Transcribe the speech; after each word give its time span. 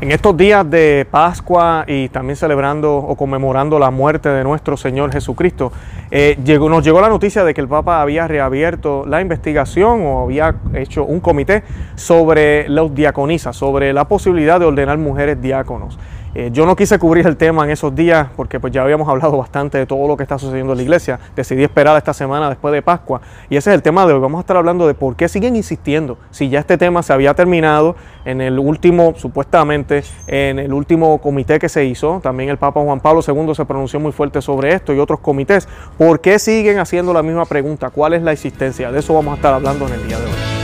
En 0.00 0.12
estos 0.12 0.36
días 0.36 0.70
de 0.70 1.08
Pascua 1.10 1.82
y 1.88 2.08
también 2.08 2.36
celebrando 2.36 2.98
o 2.98 3.16
conmemorando 3.16 3.80
la 3.80 3.90
muerte 3.90 4.28
de 4.28 4.44
nuestro 4.44 4.76
Señor 4.76 5.10
Jesucristo, 5.10 5.72
eh, 6.12 6.38
llegó, 6.44 6.68
nos 6.68 6.84
llegó 6.84 7.00
la 7.00 7.08
noticia 7.08 7.42
de 7.42 7.52
que 7.52 7.60
el 7.60 7.66
Papa 7.66 8.00
había 8.00 8.28
reabierto 8.28 9.04
la 9.08 9.20
investigación 9.20 10.06
o 10.06 10.22
había 10.22 10.54
hecho 10.74 11.04
un 11.04 11.18
comité 11.18 11.64
sobre 11.96 12.68
los 12.68 12.94
diaconisas, 12.94 13.56
sobre 13.56 13.92
la 13.92 14.06
posibilidad 14.06 14.60
de 14.60 14.66
ordenar 14.66 14.98
mujeres 14.98 15.42
diáconos. 15.42 15.98
Eh, 16.34 16.50
yo 16.52 16.66
no 16.66 16.76
quise 16.76 16.98
cubrir 16.98 17.26
el 17.26 17.36
tema 17.36 17.64
en 17.64 17.70
esos 17.70 17.94
días 17.94 18.28
porque 18.36 18.60
pues 18.60 18.72
ya 18.72 18.82
habíamos 18.82 19.08
hablado 19.08 19.36
bastante 19.38 19.78
de 19.78 19.86
todo 19.86 20.06
lo 20.06 20.16
que 20.16 20.22
está 20.22 20.38
sucediendo 20.38 20.72
en 20.72 20.78
la 20.78 20.82
iglesia. 20.82 21.18
Decidí 21.34 21.62
esperar 21.62 21.96
esta 21.96 22.12
semana 22.12 22.48
después 22.48 22.72
de 22.72 22.82
Pascua 22.82 23.20
y 23.48 23.56
ese 23.56 23.70
es 23.70 23.74
el 23.74 23.82
tema 23.82 24.06
de 24.06 24.12
hoy. 24.12 24.20
Vamos 24.20 24.38
a 24.38 24.40
estar 24.42 24.56
hablando 24.56 24.86
de 24.86 24.94
por 24.94 25.16
qué 25.16 25.28
siguen 25.28 25.56
insistiendo. 25.56 26.18
Si 26.30 26.48
ya 26.48 26.60
este 26.60 26.76
tema 26.76 27.02
se 27.02 27.12
había 27.12 27.34
terminado 27.34 27.96
en 28.24 28.40
el 28.40 28.58
último, 28.58 29.14
supuestamente, 29.16 30.04
en 30.26 30.58
el 30.58 30.72
último 30.72 31.18
comité 31.18 31.58
que 31.58 31.68
se 31.68 31.84
hizo, 31.84 32.20
también 32.22 32.50
el 32.50 32.58
Papa 32.58 32.80
Juan 32.82 33.00
Pablo 33.00 33.22
II 33.26 33.54
se 33.54 33.64
pronunció 33.64 34.00
muy 34.00 34.12
fuerte 34.12 34.42
sobre 34.42 34.74
esto 34.74 34.92
y 34.92 34.98
otros 34.98 35.20
comités. 35.20 35.68
¿Por 35.96 36.20
qué 36.20 36.38
siguen 36.38 36.78
haciendo 36.78 37.12
la 37.12 37.22
misma 37.22 37.46
pregunta? 37.46 37.90
¿Cuál 37.90 38.14
es 38.14 38.22
la 38.22 38.32
existencia? 38.32 38.92
De 38.92 38.98
eso 38.98 39.14
vamos 39.14 39.32
a 39.32 39.36
estar 39.36 39.54
hablando 39.54 39.86
en 39.86 39.94
el 39.94 40.06
día 40.06 40.18
de 40.18 40.24
hoy. 40.24 40.57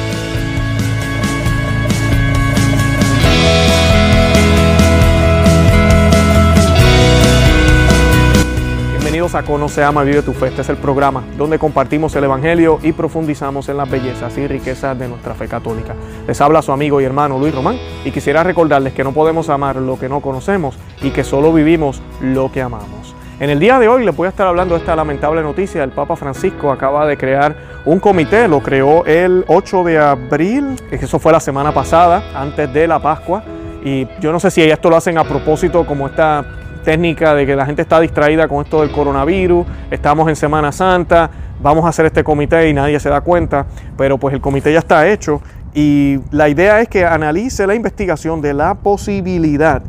Bienvenidos 9.24 9.42
a 9.42 9.51
Conoce, 9.51 9.83
Ama, 9.83 10.02
Vive 10.02 10.20
tu 10.20 10.34
Fe. 10.34 10.48
Este 10.48 10.60
es 10.60 10.69
el 10.69 10.77
programa 10.77 11.24
donde 11.38 11.59
compartimos 11.59 12.15
el 12.15 12.24
Evangelio 12.24 12.78
y 12.82 12.92
profundizamos 12.92 13.70
en 13.70 13.78
las 13.78 13.88
bellezas 13.88 14.37
y 14.37 14.46
riquezas 14.46 14.98
de 14.98 15.09
nuestra 15.09 15.32
fe 15.32 15.48
católica. 15.48 15.95
Les 16.27 16.38
habla 16.42 16.60
su 16.60 16.73
amigo 16.73 17.01
y 17.01 17.05
hermano 17.05 17.38
Luis 17.38 17.55
Román 17.55 17.79
y 18.05 18.10
quisiera 18.10 18.42
recordarles 18.42 18.92
que 18.92 19.02
no 19.02 19.12
podemos 19.12 19.48
amar 19.48 19.77
lo 19.77 19.98
que 19.98 20.10
no 20.10 20.20
conocemos 20.20 20.77
y 21.01 21.09
que 21.10 21.24
solo 21.24 21.55
vivimos 21.55 22.02
lo 22.20 22.52
que 22.52 22.60
amamos. 22.60 23.15
En 23.40 23.48
el 23.48 23.59
día 23.59 23.79
de 23.79 23.88
hoy 23.88 24.04
les 24.04 24.15
voy 24.15 24.26
a 24.26 24.29
estar 24.29 24.46
hablando 24.46 24.74
de 24.74 24.80
esta 24.80 24.95
lamentable 24.95 25.41
noticia. 25.41 25.82
El 25.82 25.93
Papa 25.93 26.16
Francisco 26.16 26.70
acaba 26.70 27.07
de 27.07 27.16
crear 27.16 27.57
un 27.87 28.01
comité, 28.01 28.46
lo 28.46 28.60
creó 28.60 29.07
el 29.07 29.46
8 29.48 29.85
de 29.85 29.98
abril, 30.01 30.76
eso 30.91 31.18
fue 31.18 31.32
la 31.32 31.41
semana 31.41 31.73
pasada, 31.73 32.24
antes 32.35 32.70
de 32.74 32.87
la 32.87 32.98
Pascua. 32.98 33.43
Y 33.82 34.07
yo 34.20 34.32
no 34.32 34.41
sé 34.41 34.51
si 34.51 34.60
esto 34.60 34.91
lo 34.91 34.96
hacen 34.96 35.16
a 35.16 35.24
propósito 35.24 35.87
como 35.87 36.09
esta 36.09 36.45
técnica 36.85 37.35
de 37.35 37.46
que 37.46 37.57
la 37.57 37.66
gente 37.66 37.82
está 37.82 37.99
distraída 37.99 38.46
con 38.46 38.65
esto 38.65 38.82
del 38.82 38.93
coronavirus, 38.93 39.66
estamos 39.90 40.29
en 40.29 40.37
Semana 40.37 40.71
Santa, 40.71 41.30
vamos 41.60 41.85
a 41.85 41.88
hacer 41.88 42.07
este 42.07 42.23
comité 42.23 42.68
y 42.68 42.74
nadie 42.74 43.01
se 43.01 43.09
da 43.09 43.23
cuenta, 43.23 43.66
pero 43.96 44.18
pues 44.18 44.35
el 44.35 44.41
comité 44.41 44.73
ya 44.73 44.79
está 44.79 45.09
hecho 45.09 45.41
y 45.74 46.21
la 46.30 46.49
idea 46.49 46.80
es 46.80 46.88
que 46.88 47.04
analice 47.04 47.66
la 47.66 47.74
investigación 47.74 48.41
de 48.41 48.54
la 48.54 48.74
posibilidad 48.74 49.82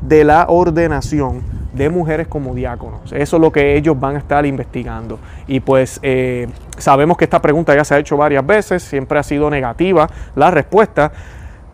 de 0.00 0.24
la 0.24 0.46
ordenación 0.48 1.42
de 1.72 1.88
mujeres 1.88 2.28
como 2.28 2.54
diáconos. 2.54 3.12
Eso 3.12 3.36
es 3.36 3.40
lo 3.40 3.50
que 3.50 3.76
ellos 3.76 3.98
van 3.98 4.16
a 4.16 4.18
estar 4.18 4.44
investigando. 4.44 5.18
Y 5.46 5.60
pues 5.60 5.98
eh, 6.02 6.48
sabemos 6.76 7.16
que 7.16 7.24
esta 7.24 7.40
pregunta 7.40 7.74
ya 7.74 7.84
se 7.84 7.94
ha 7.94 7.98
hecho 7.98 8.16
varias 8.16 8.46
veces, 8.46 8.82
siempre 8.82 9.18
ha 9.18 9.22
sido 9.22 9.50
negativa 9.50 10.08
la 10.36 10.50
respuesta. 10.50 11.12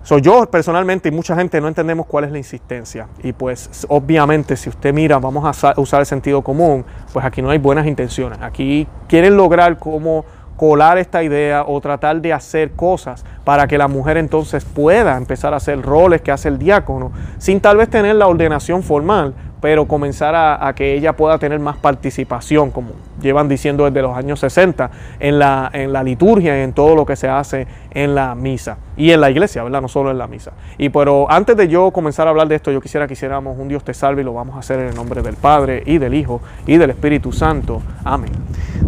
Soy 0.09 0.23
yo 0.23 0.47
personalmente 0.47 1.11
y 1.11 1.13
mucha 1.13 1.37
gente 1.37 1.61
no 1.61 1.69
entendemos 1.69 2.07
cuál 2.07 2.25
es 2.25 2.33
la 2.33 2.39
insistencia. 2.39 3.09
Y 3.23 3.35
pues 3.35 3.85
obviamente 3.91 4.57
si 4.57 4.71
usted 4.71 4.95
mira, 4.95 5.19
vamos 5.19 5.63
a 5.63 5.75
usar 5.79 6.01
el 6.01 6.07
sentido 6.07 6.41
común, 6.41 6.83
pues 7.13 7.27
aquí 7.27 7.43
no 7.43 7.51
hay 7.51 7.59
buenas 7.59 7.87
intenciones. 7.87 8.39
Aquí 8.41 8.87
quieren 9.07 9.37
lograr 9.37 9.77
cómo 9.77 10.25
colar 10.57 10.97
esta 10.97 11.23
idea 11.23 11.63
o 11.67 11.79
tratar 11.83 12.23
de 12.23 12.33
hacer 12.33 12.71
cosas 12.71 13.23
para 13.45 13.67
que 13.67 13.77
la 13.77 13.87
mujer 13.87 14.17
entonces 14.17 14.65
pueda 14.65 15.15
empezar 15.15 15.53
a 15.53 15.59
hacer 15.59 15.83
roles 15.83 16.23
que 16.23 16.33
hace 16.33 16.49
el 16.49 16.59
diácono, 16.59 17.13
sin 17.37 17.61
tal 17.61 17.77
vez 17.77 17.91
tener 17.91 18.17
la 18.17 18.29
ordenación 18.29 18.83
formal, 18.83 19.35
pero 19.61 19.87
comenzar 19.87 20.35
a, 20.35 20.73
que 20.75 20.95
ella 20.95 21.17
pueda 21.17 21.39
tener 21.39 21.61
más 21.61 21.77
participación, 21.77 22.71
como 22.71 22.93
llevan 23.21 23.47
diciendo 23.47 23.85
desde 23.85 24.01
los 24.01 24.17
años 24.17 24.41
60, 24.41 24.91
en 25.21 25.39
la, 25.39 25.69
en 25.71 25.93
la 25.93 26.03
liturgia 26.03 26.59
y 26.59 26.63
en 26.63 26.73
todo 26.73 26.97
lo 26.97 27.05
que 27.05 27.15
se 27.15 27.29
hace 27.29 27.67
en 27.91 28.15
la 28.15 28.35
misa 28.35 28.79
y 28.99 29.13
en 29.13 29.21
la 29.21 29.31
iglesia, 29.31 29.63
¿verdad? 29.63 29.81
No 29.81 29.89
solo 29.89 30.11
en 30.11 30.19
la 30.19 30.27
misa. 30.27 30.53
Y 30.77 30.91
pero 30.91 31.31
antes 31.31 31.57
de 31.57 31.69
yo 31.69 31.93
comenzar 31.93 32.27
a 32.27 32.31
hablar 32.31 32.49
de 32.49 32.57
esto, 32.57 32.73
yo 32.73 32.81
quisiera 32.81 33.07
que 33.07 33.15
hiciéramos 33.15 33.57
un 33.57 33.69
Dios 33.69 33.85
te 33.85 33.95
salve 33.95 34.23
y 34.23 34.25
lo 34.25 34.35
vamos 34.35 34.57
a 34.57 34.59
hacer 34.59 34.81
en 34.81 34.89
el 34.89 34.95
nombre 34.95 35.23
del 35.23 35.37
Padre 35.37 35.85
y 35.87 35.99
del 35.99 36.15
Hijo 36.15 36.41
y 36.67 36.77
del 36.77 36.91
Espíritu 36.91 37.33
Santo. 37.33 37.81
Amén. 38.05 38.33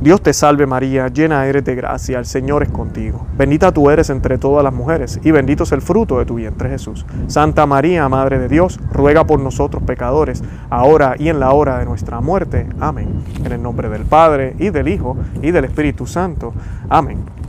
Dios 0.01 0.21
te 0.21 0.33
salve 0.33 0.67
María, 0.67 1.09
llena 1.09 1.47
eres 1.47 1.65
de 1.65 1.77
gracia, 1.77 2.19
el 2.19 2.27
Señor 2.27 2.65
es 2.65 2.71
contigo. 2.71 3.25
Bendita 3.37 3.73
tú 3.73 3.89
eres 3.89 4.11
entre 4.11 4.37
todas 4.37 4.65
las 4.65 4.73
mujeres 4.73 5.21
y 5.23 5.31
bendito 5.31 5.63
es 5.63 5.73
el 5.73 5.81
fruto 5.81 6.19
de 6.19 6.25
tu 6.25 6.35
vientre 6.35 6.69
Jesús. 6.71 7.07
Santa 7.29 7.67
María, 7.67 8.09
Madre 8.09 8.39
de 8.39 8.49
Dios, 8.49 8.81
ruega 8.93 9.25
por 9.25 9.39
nosotros 9.39 9.83
pecadores, 9.85 10.43
ahora 10.71 11.15
y 11.19 11.29
en 11.29 11.39
la 11.39 11.53
hora 11.53 11.79
de 11.79 11.85
nuestra 11.85 12.21
muerte. 12.21 12.67
Amén. 12.81 13.23
En 13.45 13.53
el 13.53 13.63
nombre 13.63 13.89
del 13.89 14.03
Padre 14.03 14.57
y 14.59 14.71
del 14.71 14.89
Hijo 14.89 15.17
y 15.41 15.53
del 15.53 15.67
Espíritu 15.67 16.07
Santo. 16.07 16.53
Amén. 16.89 17.40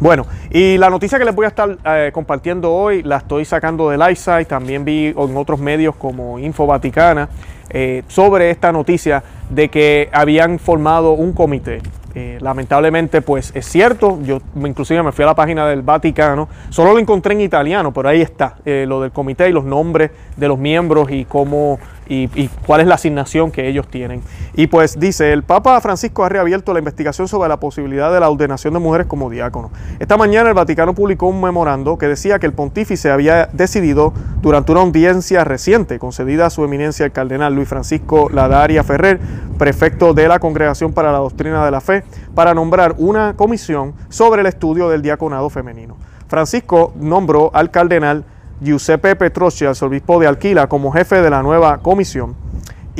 Bueno, 0.00 0.26
y 0.50 0.78
la 0.78 0.90
noticia 0.90 1.18
que 1.18 1.24
les 1.24 1.34
voy 1.34 1.44
a 1.44 1.48
estar 1.48 1.76
eh, 1.84 2.10
compartiendo 2.12 2.72
hoy 2.72 3.02
la 3.02 3.16
estoy 3.16 3.44
sacando 3.44 3.90
del 3.90 4.00
ISA 4.08 4.44
también 4.44 4.84
vi 4.84 5.06
en 5.08 5.36
otros 5.36 5.58
medios 5.58 5.96
como 5.96 6.38
Info 6.38 6.66
Vaticana 6.66 7.28
eh, 7.68 8.04
sobre 8.06 8.50
esta 8.50 8.70
noticia 8.70 9.24
de 9.50 9.68
que 9.68 10.08
habían 10.12 10.58
formado 10.58 11.12
un 11.12 11.32
comité 11.32 11.80
eh, 12.14 12.38
lamentablemente, 12.40 13.22
pues 13.22 13.52
es 13.54 13.64
cierto, 13.66 14.18
yo 14.22 14.40
inclusive 14.56 15.02
me 15.04 15.12
fui 15.12 15.22
a 15.22 15.26
la 15.26 15.36
página 15.36 15.68
del 15.68 15.82
Vaticano, 15.82 16.48
solo 16.68 16.92
lo 16.92 16.98
encontré 16.98 17.34
en 17.34 17.42
italiano, 17.42 17.92
pero 17.92 18.08
ahí 18.08 18.22
está, 18.22 18.56
eh, 18.64 18.86
lo 18.88 19.00
del 19.00 19.12
comité 19.12 19.48
y 19.48 19.52
los 19.52 19.64
nombres 19.64 20.10
de 20.36 20.48
los 20.48 20.58
miembros 20.58 21.12
y 21.12 21.26
cómo 21.26 21.78
y, 22.08 22.48
cuál 22.66 22.80
es 22.80 22.86
la 22.86 22.94
asignación 22.94 23.50
que 23.50 23.68
ellos 23.68 23.86
tienen. 23.88 24.22
Y 24.54 24.66
pues 24.66 24.98
dice, 24.98 25.32
el 25.32 25.42
Papa 25.42 25.80
Francisco 25.80 26.24
ha 26.24 26.28
reabierto 26.28 26.72
la 26.72 26.78
investigación 26.78 27.28
sobre 27.28 27.48
la 27.48 27.60
posibilidad 27.60 28.12
de 28.12 28.20
la 28.20 28.30
ordenación 28.30 28.74
de 28.74 28.80
mujeres 28.80 29.06
como 29.06 29.30
diáconos. 29.30 29.70
Esta 29.98 30.16
mañana 30.16 30.48
el 30.48 30.54
Vaticano 30.54 30.94
publicó 30.94 31.26
un 31.26 31.40
memorando 31.40 31.98
que 31.98 32.08
decía 32.08 32.38
que 32.38 32.46
el 32.46 32.52
pontífice 32.52 33.10
había 33.10 33.46
decidido 33.52 34.12
durante 34.40 34.72
una 34.72 34.80
audiencia 34.80 35.44
reciente 35.44 35.98
concedida 35.98 36.46
a 36.46 36.50
su 36.50 36.64
eminencia 36.64 37.04
el 37.04 37.12
cardenal 37.12 37.54
Luis 37.54 37.68
Francisco 37.68 38.30
Ladaria 38.32 38.82
Ferrer, 38.84 39.20
prefecto 39.58 40.14
de 40.14 40.28
la 40.28 40.38
Congregación 40.38 40.92
para 40.92 41.12
la 41.12 41.18
Doctrina 41.18 41.64
de 41.64 41.70
la 41.70 41.80
Fe, 41.80 42.04
para 42.34 42.54
nombrar 42.54 42.94
una 42.98 43.34
comisión 43.34 43.94
sobre 44.08 44.40
el 44.40 44.46
estudio 44.46 44.88
del 44.88 45.02
diaconado 45.02 45.50
femenino. 45.50 45.96
Francisco 46.28 46.92
nombró 46.96 47.50
al 47.54 47.70
cardenal 47.70 48.24
Giuseppe 48.60 49.16
Petrocci, 49.16 49.64
arzobispo 49.64 50.18
de 50.20 50.26
Alquila, 50.26 50.68
como 50.68 50.92
jefe 50.92 51.22
de 51.22 51.30
la 51.30 51.42
nueva 51.42 51.78
comisión 51.78 52.47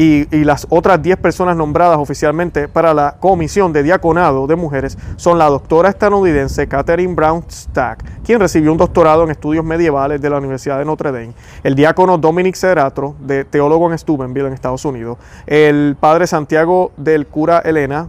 y, 0.01 0.45
las 0.45 0.65
otras 0.71 1.03
10 1.03 1.19
personas 1.19 1.57
nombradas 1.57 1.99
oficialmente 1.99 2.69
para 2.69 2.95
la 2.95 3.17
comisión 3.19 3.73
de 3.73 3.83
diaconado 3.83 4.47
de 4.47 4.55
mujeres 4.55 4.97
son 5.17 5.39
la 5.39 5.47
doctora 5.47 5.89
estadounidense 5.89 6.69
Catherine 6.69 7.15
Brown 7.15 7.43
Stack, 7.51 8.23
quien 8.23 8.39
recibió 8.39 8.71
un 8.71 8.79
doctorado 8.79 9.25
en 9.25 9.31
estudios 9.31 9.65
medievales 9.65 10.23
de 10.23 10.31
la 10.31 10.39
Universidad 10.39 10.79
de 10.79 10.85
Notre 10.85 11.11
Dame, 11.11 11.33
el 11.65 11.75
diácono 11.75 12.17
Dominic 12.17 12.55
Ceratro, 12.55 13.17
de 13.19 13.45
teólogo 13.45 13.91
en 13.91 13.99
Steubenville, 13.99 14.47
en 14.47 14.53
Estados 14.53 14.85
Unidos, 14.85 15.19
el 15.49 15.97
padre 15.99 16.29
Santiago 16.29 16.93
del 16.97 17.27
cura 17.27 17.59
Elena, 17.59 18.09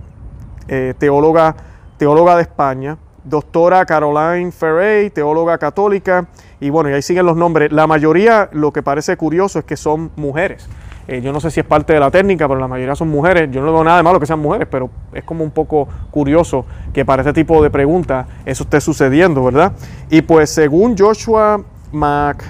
eh, 0.67 0.93
teóloga, 0.99 1.55
teóloga 1.97 2.35
de 2.35 2.43
España, 2.43 2.99
doctora 3.23 3.83
Caroline 3.87 4.51
Ferrey, 4.51 5.09
teóloga 5.09 5.57
católica, 5.57 6.27
y 6.59 6.69
bueno, 6.69 6.91
y 6.91 6.93
ahí 6.93 7.01
siguen 7.01 7.25
los 7.25 7.35
nombres. 7.35 7.71
La 7.71 7.87
mayoría, 7.87 8.47
lo 8.51 8.71
que 8.71 8.83
parece 8.83 9.17
curioso 9.17 9.57
es 9.57 9.65
que 9.65 9.75
son 9.75 10.11
mujeres. 10.15 10.69
Eh, 11.11 11.21
yo 11.21 11.33
no 11.33 11.39
sé 11.39 11.49
si 11.49 11.59
es 11.59 11.65
parte 11.65 11.91
de 11.91 11.99
la 11.99 12.11
técnica, 12.11 12.47
pero 12.47 12.59
la 12.59 12.67
mayoría 12.67 12.95
son 12.95 13.09
mujeres. 13.09 13.49
Yo 13.49 13.63
no 13.63 13.73
veo 13.73 13.83
nada 13.83 13.97
de 13.97 14.03
malo 14.03 14.19
que 14.19 14.27
sean 14.27 14.39
mujeres, 14.39 14.67
pero 14.69 14.91
es 15.11 15.23
como 15.23 15.43
un 15.43 15.49
poco 15.49 15.87
curioso 16.11 16.67
que 16.93 17.03
para 17.03 17.23
este 17.23 17.33
tipo 17.33 17.63
de 17.63 17.71
preguntas 17.71 18.27
eso 18.45 18.63
esté 18.63 18.79
sucediendo, 18.79 19.43
¿verdad? 19.43 19.71
Y 20.11 20.21
pues 20.21 20.51
según 20.51 20.95
Joshua 20.95 21.63
Mac, 21.91 22.43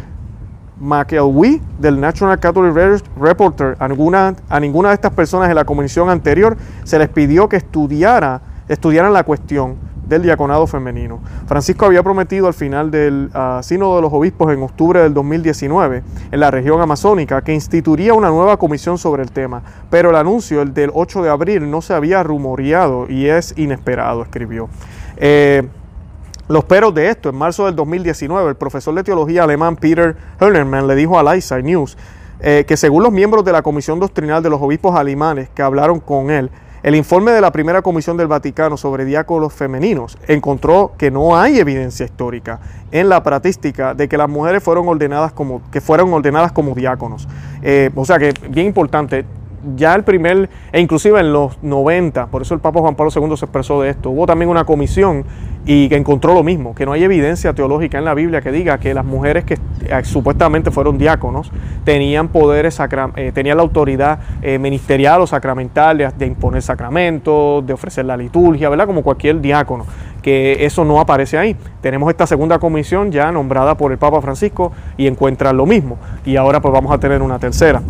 McElwee 0.78 1.62
del 1.80 2.02
National 2.02 2.38
Catholic 2.38 3.02
Reporter, 3.18 3.78
a 3.80 3.88
ninguna, 3.88 4.36
a 4.50 4.60
ninguna 4.60 4.90
de 4.90 4.96
estas 4.96 5.14
personas 5.14 5.48
en 5.48 5.56
la 5.56 5.64
comisión 5.64 6.10
anterior 6.10 6.58
se 6.84 7.00
les 7.00 7.08
pidió 7.08 7.48
que 7.48 7.56
estudiara, 7.56 8.42
estudiaran 8.68 9.14
la 9.14 9.24
cuestión 9.24 9.78
del 10.10 10.24
diaconado 10.24 10.68
femenino. 10.68 11.20
Francisco 11.48 11.86
había 11.86 12.04
prometido 12.04 12.48
al 12.48 12.54
final 12.54 12.92
del 12.92 13.30
uh, 13.34 13.62
Sínodo 13.64 13.98
de 13.98 14.02
los 14.02 14.12
Obispos 14.12 14.52
en 14.52 14.64
octubre 14.64 15.02
del 15.02 15.14
2019 15.14 16.04
en 16.32 16.40
la 16.40 16.52
región 16.52 16.82
amazónica 16.82 17.42
que 17.44 17.54
instituiría 17.54 18.14
una 18.14 18.30
nueva 18.30 18.58
comisión 18.58 18.98
sobre 18.98 19.22
el 19.22 19.32
tema, 19.32 19.62
pero 19.90 20.10
el 20.10 20.16
anuncio, 20.16 20.62
el 20.62 20.74
del 20.74 20.92
8 20.94 21.22
de 21.22 21.30
abril, 21.30 21.70
no 21.70 21.82
se 21.82 21.94
había 21.94 22.24
rumoreado 22.24 23.08
y 23.08 23.28
es 23.28 23.54
inesperado, 23.58 24.24
escribió. 24.24 24.68
Eh, 25.18 25.68
los 26.48 26.66
peros 26.66 26.96
de 26.96 27.10
esto, 27.10 27.30
en 27.30 27.36
marzo 27.36 27.68
del 27.68 27.76
2019, 27.76 28.50
el 28.50 28.56
profesor 28.56 28.96
de 28.96 29.04
teología 29.04 29.44
alemán 29.44 29.76
Peter 29.76 30.18
Hörnermann 30.40 30.88
le 30.88 30.96
dijo 30.96 31.20
a 31.20 31.36
Inside 31.36 31.62
News 31.62 31.96
eh, 32.40 32.66
que 32.68 32.76
según 32.76 33.04
los 33.04 33.12
miembros 33.12 33.46
de 33.46 33.52
la 33.52 33.62
Comisión 33.62 34.00
Doctrinal 34.00 34.42
de 34.42 34.50
los 34.50 34.60
Obispos 34.60 34.96
Alemanes 34.96 35.50
que 35.54 35.62
hablaron 35.62 36.00
con 36.00 36.32
él, 36.32 36.50
El 36.82 36.96
informe 36.96 37.32
de 37.32 37.42
la 37.42 37.52
primera 37.52 37.82
comisión 37.82 38.16
del 38.16 38.28
Vaticano 38.28 38.78
sobre 38.78 39.04
diáconos 39.04 39.54
femeninos 39.54 40.18
encontró 40.28 40.94
que 40.98 41.12
no 41.12 41.38
hay 41.38 41.60
evidencia 41.60 42.06
histórica 42.06 42.60
en 42.92 43.10
la 43.10 43.22
práctica 43.22 43.94
de 43.94 44.08
que 44.08 44.18
las 44.18 44.30
mujeres 44.30 44.64
fueron 44.64 44.88
ordenadas 44.88 45.34
como, 45.34 45.62
que 45.72 45.82
fueron 45.82 46.14
ordenadas 46.14 46.52
como 46.54 46.74
diáconos. 46.74 47.28
Eh, 47.62 47.90
o 47.96 48.06
sea 48.06 48.18
que, 48.18 48.34
bien 48.50 48.68
importante, 48.68 49.26
ya 49.76 49.96
el 49.96 50.04
primer, 50.04 50.50
e 50.72 50.80
inclusive 50.80 51.20
en 51.20 51.34
los 51.34 51.62
90, 51.64 52.28
por 52.28 52.42
eso 52.42 52.54
el 52.54 52.60
Papa 52.60 52.80
Juan 52.80 52.96
Pablo 52.96 53.12
II 53.16 53.38
se 53.38 53.46
expresó 53.46 53.82
de 53.82 53.90
esto, 53.90 54.10
hubo 54.10 54.26
también 54.26 54.50
una 54.50 54.66
comisión 54.66 55.26
y 55.66 55.90
que 55.90 55.98
encontró 55.98 56.34
lo 56.34 56.44
mismo, 56.44 56.74
que 56.74 56.86
no 56.86 56.94
hay 56.94 57.04
evidencia 57.04 57.54
teológica 57.54 57.98
en 57.98 58.06
la 58.06 58.14
Biblia 58.14 58.42
que 58.42 58.52
diga 58.52 58.80
que 58.80 58.94
las 58.94 59.06
mujeres 59.06 59.44
que 59.44 59.54
eh, 59.54 60.04
supuestamente 60.04 60.72
fueron 60.72 60.98
diáconos 60.98 61.52
tenían 61.84 62.30
poderes, 62.30 62.80
eh, 63.16 63.32
tenían 63.34 63.58
la 63.58 63.64
autoridad 63.64 64.20
eh, 64.42 64.58
ministerial 64.58 65.22
o 65.22 65.28
sacramental 65.28 65.98
de, 66.18 66.26
imponer 66.26 66.62
sacramentos, 66.62 67.66
de 67.68 67.74
ofrecer 67.74 68.06
la 68.06 68.18
liturgia, 68.18 68.70
¿verdad? 68.70 68.88
Como 68.88 69.04
cualquier 69.04 69.42
diácono, 69.42 69.86
que 70.22 70.66
eso 70.66 70.86
no 70.86 71.00
aparece 71.00 71.38
ahí. 71.38 71.56
Tenemos 71.82 72.10
esta 72.10 72.26
segunda 72.26 72.58
comisión 72.58 73.12
ya 73.12 73.32
nombrada 73.32 73.76
por 73.76 73.92
el 73.92 73.98
Papa 73.98 74.22
Francisco 74.22 74.72
y 74.98 75.08
encuentra 75.08 75.54
lo 75.54 75.66
mismo. 75.66 75.98
Y 76.26 76.36
ahora 76.36 76.62
pues 76.62 76.74
vamos 76.74 76.92
a 76.92 77.00
tener 77.00 77.22
una 77.22 77.38
tercera. 77.38 77.82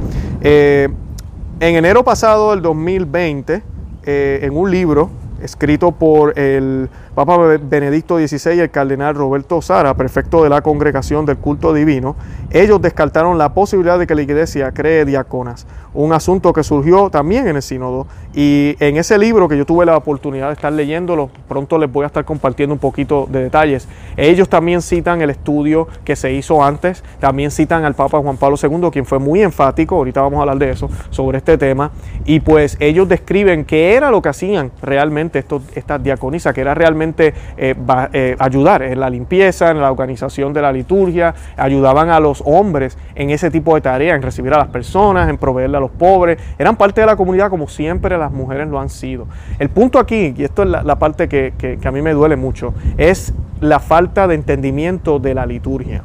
En 1.61 1.75
enero 1.75 2.05
pasado 2.05 2.51
del 2.51 2.61
2020, 2.61 3.61
eh, 4.05 4.39
en 4.43 4.55
un 4.55 4.71
libro 4.71 5.09
escrito 5.43 5.91
por 5.91 6.39
el 6.39 6.87
Papa 7.15 7.37
Benedicto 7.61 8.17
XVI 8.17 8.55
y 8.55 8.59
el 8.61 8.71
cardenal 8.71 9.13
Roberto 9.13 9.61
Sara, 9.61 9.93
prefecto 9.93 10.41
de 10.41 10.49
la 10.49 10.61
Congregación 10.61 11.25
del 11.25 11.35
Culto 11.35 11.73
Divino, 11.73 12.15
ellos 12.51 12.81
descartaron 12.81 13.37
la 13.37 13.53
posibilidad 13.53 13.99
de 13.99 14.07
que 14.07 14.15
la 14.15 14.21
iglesia 14.21 14.71
cree 14.71 15.05
diáconas, 15.05 15.67
un 15.93 16.13
asunto 16.13 16.53
que 16.53 16.63
surgió 16.63 17.09
también 17.09 17.47
en 17.47 17.55
el 17.55 17.61
sínodo. 17.61 18.07
Y 18.33 18.75
en 18.79 18.97
ese 18.97 19.17
libro 19.17 19.47
que 19.47 19.57
yo 19.57 19.65
tuve 19.65 19.85
la 19.85 19.97
oportunidad 19.97 20.47
de 20.47 20.53
estar 20.53 20.71
leyéndolo, 20.71 21.29
pronto 21.47 21.77
les 21.77 21.91
voy 21.91 22.03
a 22.03 22.07
estar 22.07 22.25
compartiendo 22.25 22.73
un 22.73 22.79
poquito 22.79 23.27
de 23.29 23.43
detalles, 23.43 23.87
ellos 24.17 24.49
también 24.49 24.81
citan 24.81 25.21
el 25.21 25.29
estudio 25.29 25.87
que 26.03 26.15
se 26.15 26.31
hizo 26.33 26.63
antes, 26.63 27.03
también 27.19 27.51
citan 27.51 27.85
al 27.85 27.95
Papa 27.95 28.19
Juan 28.19 28.37
Pablo 28.37 28.57
II, 28.61 28.89
quien 28.91 29.05
fue 29.05 29.19
muy 29.19 29.41
enfático, 29.41 29.95
ahorita 29.95 30.21
vamos 30.21 30.37
a 30.37 30.41
hablar 30.41 30.57
de 30.57 30.71
eso, 30.71 30.89
sobre 31.09 31.39
este 31.39 31.57
tema, 31.57 31.91
y 32.25 32.39
pues 32.39 32.77
ellos 32.79 33.07
describen 33.09 33.65
qué 33.65 33.95
era 33.95 34.11
lo 34.11 34.21
que 34.21 34.29
hacían 34.29 34.71
realmente 34.81 35.43
estas 35.75 36.03
diaconisas, 36.03 36.53
que 36.53 36.61
era 36.61 36.73
realmente 36.75 37.33
eh, 37.57 37.75
eh, 38.13 38.35
ayudar 38.39 38.83
en 38.83 38.99
la 38.99 39.09
limpieza, 39.09 39.71
en 39.71 39.81
la 39.81 39.91
organización 39.91 40.53
de 40.53 40.61
la 40.61 40.71
liturgia, 40.71 41.33
ayudaban 41.57 42.09
a 42.09 42.19
los 42.19 42.38
hombres 42.45 42.97
en 43.15 43.29
ese 43.29 43.51
tipo 43.51 43.75
de 43.75 43.81
tareas, 43.81 44.15
en 44.15 44.21
recibir 44.21 44.53
a 44.53 44.57
las 44.57 44.67
personas, 44.67 45.29
en 45.29 45.37
proveerle 45.37 45.77
a 45.77 45.79
los 45.79 45.91
pobres, 45.91 46.39
eran 46.57 46.75
parte 46.75 47.01
de 47.01 47.07
la 47.07 47.15
comunidad 47.15 47.49
como 47.49 47.67
siempre 47.67 48.17
las 48.17 48.31
mujeres 48.31 48.67
lo 48.67 48.79
han 48.79 48.89
sido. 48.89 49.27
El 49.59 49.69
punto 49.69 49.99
aquí, 49.99 50.33
y 50.37 50.43
esto 50.43 50.63
es 50.63 50.69
la, 50.69 50.99
parte 50.99 51.27
que, 51.27 51.53
que 51.57 51.87
a 51.87 51.91
mí 51.91 52.01
me 52.01 52.13
duele 52.13 52.35
mucho, 52.35 52.73
es 52.97 53.33
la 53.61 53.79
falta 53.79 54.27
de 54.27 54.35
entendimiento 54.35 55.19
de 55.19 55.33
la 55.33 55.45
liturgia. 55.45 56.03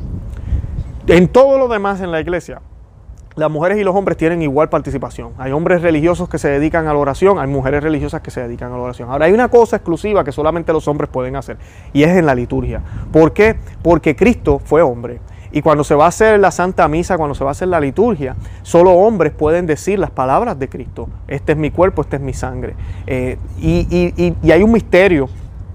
En 1.07 1.29
todo 1.29 1.59
lo 1.59 1.69
demás 1.69 2.01
en 2.01 2.11
la 2.11 2.21
iglesia, 2.21 2.61
las 3.37 3.51
mujeres 3.51 3.79
y 3.79 3.85
los 3.85 3.97
hombres 3.97 4.17
tienen 4.17 4.43
igual 4.43 4.69
participación. 4.69 5.33
Hay 5.39 5.51
hombres 5.51 5.83
religiosos 5.83 6.29
que 6.29 6.39
se 6.39 6.49
dedican 6.49 6.87
a 6.87 6.93
la 6.93 6.99
oración, 6.99 7.41
hay 7.41 7.49
mujeres 7.49 7.83
religiosas 7.83 8.21
que 8.21 8.31
se 8.31 8.41
dedican 8.41 8.73
a 8.73 8.77
la 8.77 8.83
oración. 8.83 9.11
Ahora 9.11 9.27
hay 9.27 9.33
una 9.33 9.49
cosa 9.49 9.77
exclusiva 9.77 10.23
que 10.23 10.31
solamente 10.31 10.73
los 10.73 10.87
hombres 10.87 11.11
pueden 11.11 11.35
hacer 11.35 11.57
y 11.93 12.05
es 12.05 12.11
en 12.11 12.27
la 12.27 12.35
liturgia. 12.35 12.81
¿Por 13.13 13.33
qué? 13.33 13.57
Porque 13.83 14.15
Cristo 14.15 14.61
fue 14.65 14.83
hombre. 14.83 15.19
Y 15.55 15.62
cuando 15.62 15.85
se 15.85 15.95
va 15.95 16.06
a 16.06 16.09
hacer 16.09 16.41
la 16.41 16.51
Santa 16.51 16.89
Misa, 16.89 17.17
cuando 17.17 17.37
se 17.37 17.45
va 17.45 17.51
a 17.51 17.53
hacer 17.53 17.69
la 17.69 17.79
liturgia, 17.79 18.35
solo 18.62 18.91
hombres 18.91 19.33
pueden 19.33 19.67
decir 19.67 20.01
las 20.01 20.11
palabras 20.11 20.59
de 20.59 20.69
Cristo. 20.69 21.09
Este 21.29 21.53
es 21.53 21.59
mi 21.59 21.71
cuerpo, 21.71 22.03
este 22.03 22.17
es 22.17 22.23
mi 22.23 22.33
sangre. 22.33 22.75
Eh, 23.06 23.39
y, 23.61 24.35
hay 24.51 24.62
un 24.65 24.73
misterio 24.73 25.29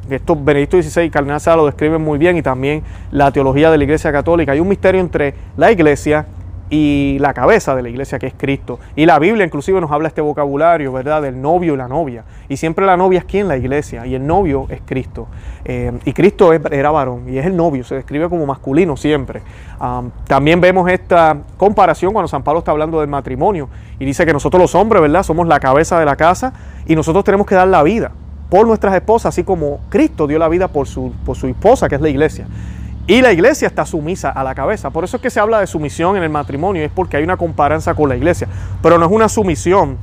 esto 0.09 0.35
Benedicto 0.35 0.81
XVI 0.81 1.03
y 1.03 1.09
Cardenal 1.09 1.39
Sala 1.39 1.57
lo 1.57 1.65
describen 1.67 2.01
muy 2.01 2.17
bien 2.17 2.35
y 2.35 2.41
también 2.41 2.83
la 3.11 3.31
teología 3.31 3.71
de 3.71 3.77
la 3.77 3.83
Iglesia 3.85 4.11
Católica. 4.11 4.51
Hay 4.51 4.59
un 4.59 4.67
misterio 4.67 4.99
entre 4.99 5.33
la 5.55 5.71
Iglesia 5.71 6.25
y 6.69 7.17
la 7.19 7.33
cabeza 7.33 7.75
de 7.75 7.81
la 7.81 7.89
iglesia 7.89 8.19
que 8.19 8.27
es 8.27 8.33
Cristo. 8.37 8.79
Y 8.95 9.05
la 9.05 9.19
Biblia 9.19 9.45
inclusive 9.45 9.81
nos 9.81 9.91
habla 9.91 10.07
este 10.07 10.21
vocabulario, 10.21 10.91
¿verdad? 10.91 11.21
Del 11.21 11.41
novio 11.41 11.73
y 11.73 11.77
la 11.77 11.87
novia. 11.87 12.23
Y 12.47 12.57
siempre 12.57 12.85
la 12.85 12.97
novia 12.97 13.19
es 13.19 13.25
quien? 13.25 13.47
La 13.47 13.57
iglesia. 13.57 14.05
Y 14.05 14.15
el 14.15 14.25
novio 14.25 14.67
es 14.69 14.81
Cristo. 14.85 15.27
Eh, 15.65 15.91
y 16.05 16.13
Cristo 16.13 16.53
era 16.53 16.91
varón 16.91 17.27
y 17.27 17.37
es 17.37 17.45
el 17.45 17.55
novio, 17.55 17.83
se 17.83 17.95
describe 17.95 18.29
como 18.29 18.45
masculino 18.45 18.95
siempre. 18.97 19.41
también 20.25 20.61
vemos 20.61 20.89
esta 20.89 21.37
comparación 21.57 22.13
cuando 22.13 22.27
San 22.27 22.43
Pablo 22.43 22.59
está 22.59 22.71
hablando 22.71 22.99
del 22.99 23.09
matrimonio 23.09 23.69
y 23.99 24.05
dice 24.05 24.25
que 24.25 24.33
nosotros 24.33 24.61
los 24.61 24.75
hombres, 24.75 25.01
¿verdad? 25.01 25.23
Somos 25.23 25.47
la 25.47 25.59
cabeza 25.59 25.99
de 25.99 26.05
la 26.05 26.15
casa 26.15 26.53
y 26.85 26.95
nosotros 26.95 27.23
tenemos 27.23 27.45
que 27.45 27.55
dar 27.55 27.67
la 27.67 27.83
vida 27.83 28.11
por 28.49 28.65
nuestras 28.65 28.95
esposas, 28.95 29.33
así 29.33 29.43
como 29.43 29.79
Cristo 29.89 30.25
dio 30.25 30.39
la 30.39 30.47
vida 30.47 30.67
por 30.67 30.87
su, 30.87 31.13
por 31.25 31.35
su 31.35 31.47
esposa, 31.47 31.87
que 31.87 31.95
es 31.95 32.01
la 32.01 32.09
iglesia. 32.09 32.47
Y 33.09 33.23
la 33.23 33.31
iglesia 33.31 33.67
está 33.67 33.87
sumisa 33.87 34.29
a 34.29 34.43
la 34.43 34.53
cabeza. 34.53 34.91
Por 34.91 35.03
eso 35.03 35.17
es 35.17 35.23
que 35.23 35.31
se 35.31 35.39
habla 35.39 35.59
de 35.59 35.65
sumisión 35.65 36.15
en 36.15 36.21
el 36.21 36.29
matrimonio, 36.29 36.85
es 36.85 36.91
porque 36.91 37.17
hay 37.17 37.23
una 37.23 37.37
comparanza 37.37 37.95
con 37.95 38.07
la 38.07 38.15
iglesia. 38.15 38.47
Pero 38.83 38.99
no 38.99 39.07
es 39.07 39.11
una 39.11 39.27
sumisión 39.27 39.97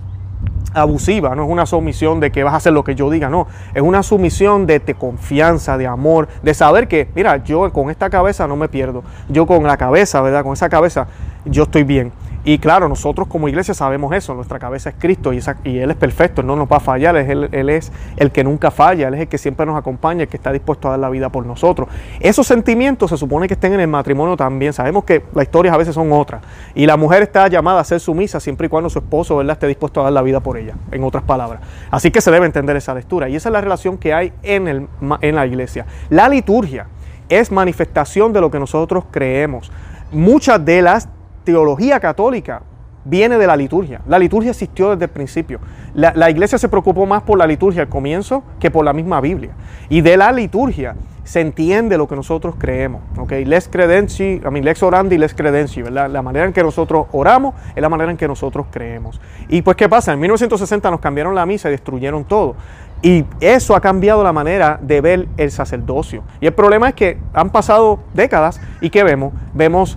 abusiva, 0.74 1.36
no 1.36 1.44
es 1.44 1.48
una 1.48 1.66
sumisión 1.66 2.18
de 2.18 2.32
que 2.32 2.42
vas 2.42 2.54
a 2.54 2.56
hacer 2.56 2.72
lo 2.72 2.82
que 2.82 2.96
yo 2.96 3.08
diga, 3.08 3.28
no, 3.28 3.46
es 3.74 3.80
una 3.80 4.02
sumisión 4.02 4.66
de, 4.66 4.80
confianza, 4.98 5.78
de 5.78 5.86
amor, 5.86 6.26
de 6.42 6.52
saber 6.52 6.88
que, 6.88 7.08
mira, 7.14 7.44
yo 7.44 7.72
con 7.72 7.90
esta 7.90 8.10
cabeza 8.10 8.48
no 8.48 8.56
me 8.56 8.68
pierdo, 8.68 9.04
yo 9.28 9.46
con 9.46 9.62
la 9.62 9.76
cabeza, 9.76 10.20
¿verdad? 10.20 10.42
Con 10.42 10.54
esa 10.54 10.68
cabeza 10.68 11.06
yo 11.44 11.62
estoy 11.62 11.84
bien. 11.84 12.10
Y 12.48 12.60
claro, 12.60 12.88
nosotros 12.88 13.26
como 13.26 13.48
iglesia 13.48 13.74
sabemos 13.74 14.14
eso, 14.14 14.32
nuestra 14.32 14.60
cabeza 14.60 14.90
es 14.90 14.94
Cristo 14.96 15.32
y, 15.32 15.40
y 15.64 15.78
Él 15.78 15.90
es 15.90 15.96
perfecto, 15.96 16.44
no 16.44 16.54
nos 16.54 16.68
va 16.68 16.76
a 16.76 16.80
fallar, 16.80 17.16
él, 17.16 17.48
él, 17.50 17.68
es 17.68 17.90
el 18.16 18.30
que 18.30 18.44
nunca 18.44 18.70
falla, 18.70 19.08
Él 19.08 19.14
es 19.14 19.22
el 19.22 19.26
que 19.26 19.36
siempre 19.36 19.66
nos 19.66 19.76
acompaña, 19.76 20.22
el 20.22 20.28
que 20.28 20.36
está 20.36 20.52
dispuesto 20.52 20.86
a 20.86 20.92
dar 20.92 21.00
la 21.00 21.10
vida 21.10 21.28
por 21.28 21.44
nosotros. 21.44 21.88
Esos 22.20 22.46
sentimientos 22.46 23.10
se 23.10 23.16
supone 23.16 23.48
que 23.48 23.54
estén 23.54 23.72
en 23.72 23.80
el 23.80 23.88
matrimonio 23.88 24.36
también, 24.36 24.72
sabemos 24.72 25.02
que 25.02 25.24
las 25.34 25.42
historias 25.42 25.74
a 25.74 25.76
veces 25.76 25.96
son 25.96 26.12
otras 26.12 26.40
y 26.72 26.86
la 26.86 26.96
mujer 26.96 27.24
está 27.24 27.48
llamada 27.48 27.80
a 27.80 27.84
ser 27.84 27.98
sumisa 27.98 28.38
siempre 28.38 28.68
y 28.68 28.70
cuando 28.70 28.90
su 28.90 29.00
esposo 29.00 29.38
¿verdad? 29.38 29.54
esté 29.54 29.66
dispuesto 29.66 30.02
a 30.02 30.04
dar 30.04 30.12
la 30.12 30.22
vida 30.22 30.38
por 30.38 30.56
ella, 30.56 30.76
en 30.92 31.02
otras 31.02 31.24
palabras. 31.24 31.62
Así 31.90 32.12
que 32.12 32.20
se 32.20 32.30
debe 32.30 32.46
entender 32.46 32.76
esa 32.76 32.94
lectura 32.94 33.28
y 33.28 33.34
esa 33.34 33.48
es 33.48 33.54
la 33.54 33.60
relación 33.60 33.98
que 33.98 34.14
hay 34.14 34.32
en, 34.44 34.68
el, 34.68 34.86
en 35.20 35.34
la 35.34 35.46
iglesia. 35.46 35.84
La 36.10 36.28
liturgia 36.28 36.86
es 37.28 37.50
manifestación 37.50 38.32
de 38.32 38.40
lo 38.40 38.52
que 38.52 38.60
nosotros 38.60 39.02
creemos. 39.10 39.72
Muchas 40.12 40.64
de 40.64 40.82
las 40.82 41.08
teología 41.46 42.00
católica 42.00 42.62
viene 43.04 43.38
de 43.38 43.46
la 43.46 43.56
liturgia. 43.56 44.00
La 44.08 44.18
liturgia 44.18 44.50
existió 44.50 44.90
desde 44.90 45.04
el 45.04 45.10
principio. 45.12 45.60
La, 45.94 46.28
iglesia 46.28 46.58
se 46.58 46.68
preocupó 46.68 47.06
más 47.06 47.22
por 47.22 47.38
la 47.38 47.46
liturgia 47.46 47.82
al 47.82 47.88
comienzo 47.88 48.42
que 48.58 48.70
por 48.70 48.84
la 48.84 48.92
misma 48.92 49.20
Biblia. 49.20 49.52
Y 49.88 50.00
de 50.00 50.16
la 50.16 50.32
liturgia 50.32 50.96
se 51.22 51.40
entiende 51.40 51.96
lo 51.98 52.08
que 52.08 52.16
nosotros 52.16 52.56
creemos. 52.58 53.02
¿okay? 53.16 53.44
Les 53.44 53.68
credenci, 53.68 54.40
I 54.44 54.50
mean, 54.50 54.64
lex 54.64 54.82
orandi, 54.82 55.18
les 55.18 55.34
credenci, 55.34 55.82
¿verdad? 55.82 56.10
La 56.10 56.20
manera 56.20 56.46
en 56.46 56.52
que 56.52 56.64
nosotros 56.64 57.06
oramos 57.12 57.54
es 57.76 57.80
la 57.80 57.88
manera 57.88 58.10
en 58.10 58.16
que 58.16 58.26
nosotros 58.26 58.66
creemos. 58.72 59.20
Y 59.48 59.62
pues, 59.62 59.76
¿qué 59.76 59.88
pasa? 59.88 60.12
En 60.12 60.18
1960 60.18 60.90
nos 60.90 60.98
cambiaron 60.98 61.34
la 61.34 61.46
misa 61.46 61.68
y 61.68 61.72
destruyeron 61.72 62.24
todo. 62.24 62.56
Y 63.02 63.24
eso 63.40 63.76
ha 63.76 63.80
cambiado 63.80 64.24
la 64.24 64.32
manera 64.32 64.80
de 64.82 65.00
ver 65.00 65.28
el 65.36 65.52
sacerdocio. 65.52 66.24
Y 66.40 66.46
el 66.46 66.54
problema 66.54 66.88
es 66.88 66.94
que 66.96 67.18
han 67.32 67.50
pasado 67.50 68.00
décadas 68.14 68.60
y 68.80 68.90
¿qué 68.90 69.04
vemos? 69.04 69.32
Vemos 69.54 69.96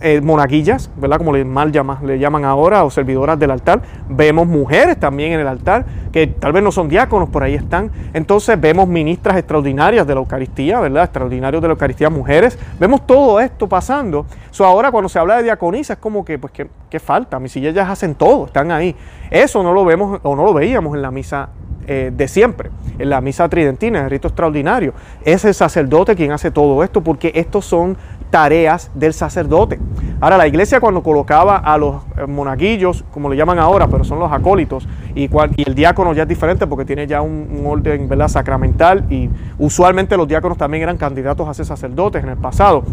eh, 0.00 0.20
monaguillas, 0.20 0.90
¿verdad? 0.96 1.18
Como 1.18 1.32
le, 1.32 1.44
mal 1.44 1.72
le 2.02 2.18
llaman 2.18 2.44
ahora, 2.44 2.84
o 2.84 2.90
servidoras 2.90 3.38
del 3.38 3.50
altar. 3.50 3.82
Vemos 4.08 4.46
mujeres 4.46 4.98
también 4.98 5.32
en 5.32 5.40
el 5.40 5.48
altar, 5.48 5.84
que 6.12 6.26
tal 6.26 6.52
vez 6.52 6.62
no 6.62 6.70
son 6.70 6.88
diáconos, 6.88 7.28
por 7.28 7.42
ahí 7.42 7.54
están. 7.54 7.90
Entonces 8.14 8.60
vemos 8.60 8.88
ministras 8.88 9.36
extraordinarias 9.36 10.06
de 10.06 10.14
la 10.14 10.20
Eucaristía, 10.20 10.80
¿verdad? 10.80 11.04
Extraordinarios 11.04 11.60
de 11.60 11.68
la 11.68 11.72
Eucaristía, 11.72 12.10
mujeres. 12.10 12.58
Vemos 12.78 13.06
todo 13.06 13.40
esto 13.40 13.68
pasando. 13.68 14.26
So, 14.50 14.64
ahora 14.64 14.90
cuando 14.90 15.08
se 15.08 15.18
habla 15.18 15.38
de 15.38 15.42
diaconisa 15.44 15.94
es 15.94 15.98
como 15.98 16.24
que, 16.24 16.38
pues, 16.38 16.52
¿qué, 16.52 17.00
falta? 17.00 17.38
Mis 17.38 17.52
si 17.52 17.66
ellas 17.66 17.88
hacen 17.88 18.14
todo, 18.14 18.46
están 18.46 18.70
ahí. 18.70 18.94
Eso 19.30 19.62
no 19.62 19.72
lo 19.72 19.84
vemos 19.84 20.20
o 20.22 20.36
no 20.36 20.44
lo 20.44 20.54
veíamos 20.54 20.94
en 20.94 21.02
la 21.02 21.10
misa 21.10 21.48
eh, 21.90 22.12
de 22.14 22.28
siempre, 22.28 22.70
en 22.98 23.08
la 23.08 23.22
misa 23.22 23.48
tridentina, 23.48 24.04
el 24.04 24.10
rito 24.10 24.28
extraordinario. 24.28 24.92
Es 25.24 25.44
el 25.46 25.54
sacerdote 25.54 26.14
quien 26.14 26.32
hace 26.32 26.50
todo 26.50 26.84
esto 26.84 27.00
porque 27.00 27.32
estos 27.34 27.64
son 27.64 27.96
tareas 28.30 28.90
del 28.94 29.14
sacerdote. 29.14 29.78
Ahora, 30.20 30.36
la 30.36 30.46
iglesia 30.46 30.80
cuando 30.80 31.02
colocaba 31.02 31.56
a 31.56 31.78
los 31.78 31.96
eh, 32.18 32.26
monaguillos, 32.26 33.04
como 33.10 33.30
le 33.30 33.36
llaman 33.36 33.58
ahora, 33.58 33.88
pero 33.88 34.04
son 34.04 34.18
los 34.18 34.30
acólitos, 34.30 34.86
y, 35.14 35.30
el 35.64 35.74
diácono 35.74 36.12
ya 36.12 36.24
es 36.24 36.28
diferente 36.28 36.66
porque 36.66 36.84
tiene 36.84 37.06
ya 37.06 37.22
un, 37.22 37.64
orden 37.64 38.06
¿verdad? 38.06 38.28
sacramental 38.28 39.04
y 39.10 39.30
usualmente 39.58 40.16
los 40.16 40.28
diáconos 40.28 40.58
también 40.58 40.82
eran 40.82 40.98
candidatos 40.98 41.48
a 41.48 41.54
ser 41.54 41.64
sacerdotes 41.64 42.22
en 42.22 42.28
el 42.28 42.36
pasado. 42.36 42.84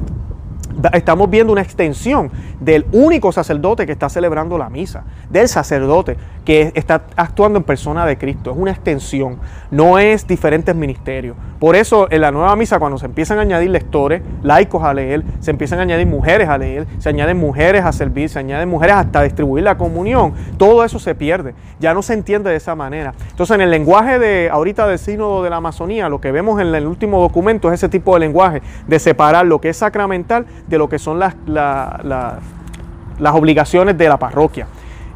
Estamos 0.93 1.29
viendo 1.29 1.51
una 1.53 1.61
extensión 1.61 2.31
del 2.59 2.85
único 2.91 3.31
sacerdote 3.31 3.85
que 3.85 3.91
está 3.91 4.09
celebrando 4.09 4.57
la 4.57 4.69
misa, 4.69 5.03
del 5.29 5.47
sacerdote 5.47 6.17
que 6.43 6.71
está 6.75 7.05
actuando 7.15 7.57
en 7.57 7.63
persona 7.63 8.05
de 8.05 8.17
Cristo. 8.17 8.51
Es 8.51 8.57
una 8.57 8.71
extensión, 8.71 9.39
no 9.71 9.97
es 9.97 10.27
diferentes 10.27 10.75
ministerios. 10.75 11.35
Por 11.59 11.75
eso 11.75 12.07
en 12.11 12.21
la 12.21 12.31
nueva 12.31 12.55
misa, 12.55 12.77
cuando 12.77 12.97
se 12.97 13.07
empiezan 13.07 13.39
a 13.39 13.41
añadir 13.41 13.71
lectores, 13.71 14.21
laicos 14.43 14.83
a 14.83 14.93
leer, 14.93 15.23
se 15.39 15.51
empiezan 15.51 15.79
a 15.79 15.81
añadir 15.81 16.05
mujeres 16.05 16.47
a 16.47 16.57
leer, 16.57 16.85
se 16.99 17.09
añaden 17.09 17.37
mujeres 17.37 17.83
a 17.83 17.91
servir, 17.91 18.29
se 18.29 18.39
añaden 18.39 18.69
mujeres 18.69 18.95
hasta 18.97 19.23
distribuir 19.23 19.63
la 19.63 19.77
comunión, 19.77 20.33
todo 20.57 20.83
eso 20.83 20.99
se 20.99 21.15
pierde. 21.15 21.55
Ya 21.79 21.93
no 21.93 22.01
se 22.01 22.13
entiende 22.13 22.51
de 22.51 22.57
esa 22.57 22.75
manera. 22.75 23.13
Entonces 23.29 23.55
en 23.55 23.61
el 23.61 23.71
lenguaje 23.71 24.19
de 24.19 24.49
ahorita 24.51 24.87
del 24.87 24.99
sínodo 24.99 25.43
de 25.43 25.49
la 25.49 25.57
Amazonía, 25.57 26.09
lo 26.09 26.21
que 26.21 26.31
vemos 26.31 26.61
en 26.61 26.75
el 26.75 26.85
último 26.85 27.19
documento 27.19 27.69
es 27.69 27.75
ese 27.75 27.89
tipo 27.89 28.13
de 28.13 28.19
lenguaje 28.19 28.61
de 28.87 28.99
separar 28.99 29.45
lo 29.45 29.59
que 29.59 29.69
es 29.69 29.77
sacramental 29.77 30.45
de 30.67 30.77
lo 30.77 30.89
que 30.89 30.99
son 30.99 31.19
las, 31.19 31.35
las 31.47 33.33
obligaciones 33.33 33.97
de 33.97 34.09
la 34.09 34.17
parroquia. 34.17 34.67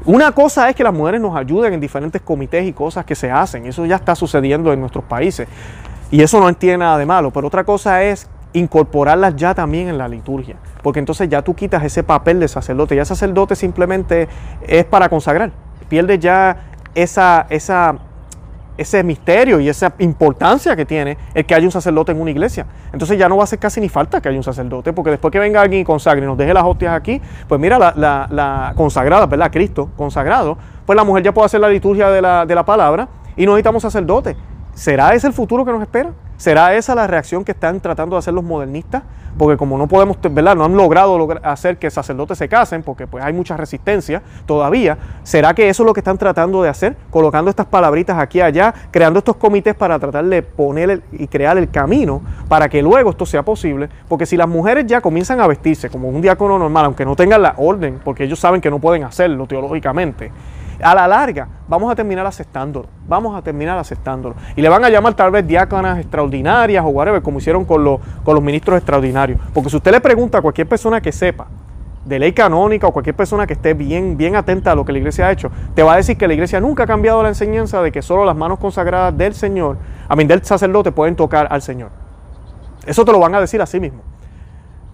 Una 0.05 0.31
cosa 0.31 0.69
es 0.69 0.75
que 0.75 0.83
las 0.83 0.93
mujeres 0.93 1.19
nos 1.19 1.35
ayuden 1.35 1.73
en 1.73 1.79
diferentes 1.79 2.21
comités 2.21 2.65
y 2.65 2.73
cosas 2.73 3.05
que 3.05 3.15
se 3.15 3.29
hacen, 3.29 3.65
eso 3.65 3.85
ya 3.85 3.97
está 3.97 4.15
sucediendo 4.15 4.71
en 4.71 4.79
nuestros 4.79 5.03
países. 5.03 5.47
Y 6.11 6.21
eso 6.21 6.39
no 6.39 6.51
tiene 6.53 6.79
nada 6.79 6.97
de 6.97 7.05
malo, 7.05 7.31
pero 7.31 7.47
otra 7.47 7.63
cosa 7.63 8.03
es 8.03 8.27
incorporarlas 8.53 9.35
ya 9.35 9.53
también 9.53 9.89
en 9.89 9.97
la 9.97 10.07
liturgia, 10.07 10.55
porque 10.81 10.99
entonces 10.99 11.29
ya 11.29 11.43
tú 11.43 11.53
quitas 11.53 11.83
ese 11.83 12.01
papel 12.01 12.39
de 12.39 12.47
sacerdote, 12.47 12.95
ya 12.95 13.05
sacerdote 13.05 13.55
simplemente 13.55 14.27
es 14.65 14.85
para 14.85 15.07
consagrar, 15.09 15.51
pierde 15.87 16.17
ya 16.17 16.57
esa, 16.95 17.45
esa 17.49 17.99
ese 18.79 19.03
misterio 19.03 19.59
y 19.59 19.67
esa 19.67 19.93
importancia 19.99 20.75
que 20.75 20.85
tiene 20.85 21.17
el 21.33 21.45
que 21.45 21.53
haya 21.53 21.65
un 21.65 21.71
sacerdote 21.71 22.13
en 22.13 22.21
una 22.21 22.31
iglesia. 22.31 22.65
Entonces 22.93 23.17
ya 23.17 23.27
no 23.27 23.35
va 23.35 23.43
a 23.43 23.45
hacer 23.45 23.59
casi 23.59 23.81
ni 23.81 23.89
falta 23.89 24.21
que 24.21 24.29
haya 24.29 24.37
un 24.37 24.43
sacerdote, 24.43 24.93
porque 24.93 25.11
después 25.11 25.31
que 25.31 25.39
venga 25.39 25.61
alguien 25.61 25.81
y 25.81 25.83
consagre 25.83 26.23
y 26.23 26.27
nos 26.27 26.37
deje 26.37 26.53
las 26.53 26.63
hostias 26.63 26.93
aquí, 26.93 27.21
pues 27.47 27.59
mira, 27.59 27.77
la, 27.77 28.27
la, 28.29 28.73
consagrada, 28.75 29.25
¿verdad? 29.25 29.51
Cristo 29.51 29.89
consagrado, 29.97 30.57
pues 30.85 30.95
la 30.95 31.03
mujer 31.03 31.23
ya 31.23 31.33
puede 31.33 31.47
hacer 31.47 31.59
la 31.59 31.69
liturgia 31.69 32.09
de 32.09 32.21
la, 32.21 32.45
de 32.45 32.55
la 32.55 32.63
palabra 32.63 33.09
y 33.35 33.45
no 33.45 33.51
necesitamos 33.51 33.81
sacerdote. 33.81 34.37
¿Será 34.73 35.13
ese 35.13 35.27
el 35.27 35.33
futuro 35.33 35.65
que 35.65 35.71
nos 35.71 35.81
espera? 35.81 36.13
¿Será 36.39 36.73
esa 36.73 36.95
la 36.95 37.05
reacción 37.05 37.43
que 37.43 37.51
están 37.51 37.81
tratando 37.81 38.15
de 38.15 38.19
hacer 38.19 38.33
los 38.33 38.45
modernistas? 38.45 39.03
Porque 39.37 39.57
como 39.57 39.77
no 39.77 39.87
podemos, 39.87 40.15
¿verdad? 40.31 40.55
No 40.55 40.63
han 40.63 40.77
logrado 40.77 41.27
hacer 41.43 41.77
que 41.77 41.91
sacerdotes 41.91 42.37
se 42.37 42.47
casen, 42.47 42.81
porque 42.81 43.07
pues 43.07 43.21
hay 43.25 43.33
mucha 43.33 43.57
resistencia 43.57 44.21
todavía. 44.45 44.97
¿Será 45.23 45.53
que 45.53 45.67
eso 45.67 45.83
es 45.83 45.87
lo 45.87 45.93
que 45.93 45.99
están 45.99 46.17
tratando 46.17 46.63
de 46.63 46.69
hacer? 46.69 46.95
Colocando 47.09 47.49
estas 47.49 47.65
palabritas 47.65 48.17
aquí 48.17 48.37
y 48.37 48.41
allá, 48.41 48.73
creando 48.89 49.19
estos 49.19 49.35
comités 49.35 49.75
para 49.75 49.99
tratar 49.99 50.23
de 50.23 50.41
poner 50.41 51.03
y 51.11 51.27
crear 51.27 51.57
el 51.57 51.69
camino 51.69 52.21
para 52.47 52.69
que 52.69 52.81
luego 52.81 53.09
esto 53.09 53.25
sea 53.25 53.43
posible. 53.43 53.89
Porque 54.07 54.25
si 54.25 54.37
las 54.37 54.47
mujeres 54.47 54.85
ya 54.87 55.01
comienzan 55.01 55.41
a 55.41 55.47
vestirse 55.47 55.89
como 55.89 56.07
un 56.07 56.21
diácono 56.21 56.57
normal, 56.57 56.85
aunque 56.85 57.03
no 57.03 57.17
tengan 57.17 57.41
la 57.41 57.55
orden, 57.57 57.99
porque 58.01 58.23
ellos 58.23 58.39
saben 58.39 58.61
que 58.61 58.69
no 58.69 58.79
pueden 58.79 59.03
hacerlo 59.03 59.45
teológicamente, 59.45 60.31
a 60.81 60.95
la 60.95 61.07
larga 61.07 61.47
vamos 61.67 61.91
a 61.91 61.95
terminar 61.95 62.25
aceptándolo, 62.25 62.87
vamos 63.07 63.37
a 63.37 63.41
terminar 63.41 63.77
aceptándolo. 63.77 64.35
Y 64.55 64.61
le 64.61 64.69
van 64.69 64.83
a 64.83 64.89
llamar 64.89 65.13
tal 65.13 65.31
vez 65.31 65.45
diáconas 65.45 65.99
extraordinarias 65.99 66.83
o 66.83 66.89
whatever, 66.89 67.21
como 67.21 67.39
hicieron 67.39 67.65
con, 67.65 67.83
los, 67.83 67.99
con 68.23 68.35
los 68.35 68.43
ministros 68.43 68.77
extraordinarios. 68.77 69.39
Porque 69.53 69.69
si 69.69 69.77
usted 69.77 69.91
le 69.91 70.01
pregunta 70.01 70.39
a 70.39 70.41
cualquier 70.41 70.67
persona 70.67 70.99
que 70.99 71.11
sepa 71.11 71.47
de 72.05 72.17
ley 72.17 72.33
canónica 72.33 72.87
o 72.87 72.91
cualquier 72.91 73.15
persona 73.15 73.45
que 73.45 73.53
esté 73.53 73.73
bien, 73.73 74.17
bien 74.17 74.35
atenta 74.35 74.71
a 74.71 74.75
lo 74.75 74.83
que 74.83 74.91
la 74.91 74.97
iglesia 74.97 75.27
ha 75.27 75.31
hecho, 75.31 75.51
te 75.75 75.83
va 75.83 75.93
a 75.93 75.97
decir 75.97 76.17
que 76.17 76.27
la 76.27 76.33
iglesia 76.33 76.59
nunca 76.59 76.83
ha 76.83 76.87
cambiado 76.87 77.21
la 77.21 77.29
enseñanza 77.29 77.81
de 77.81 77.91
que 77.91 78.01
solo 78.01 78.25
las 78.25 78.35
manos 78.35 78.57
consagradas 78.57 79.15
del 79.15 79.35
Señor, 79.35 79.77
a 80.07 80.15
mí 80.15 80.23
del 80.23 80.43
sacerdote, 80.43 80.91
pueden 80.91 81.15
tocar 81.15 81.47
al 81.51 81.61
Señor. 81.61 81.89
Eso 82.85 83.05
te 83.05 83.11
lo 83.11 83.19
van 83.19 83.35
a 83.35 83.41
decir 83.41 83.61
a 83.61 83.65
sí 83.65 83.79
mismo 83.79 84.01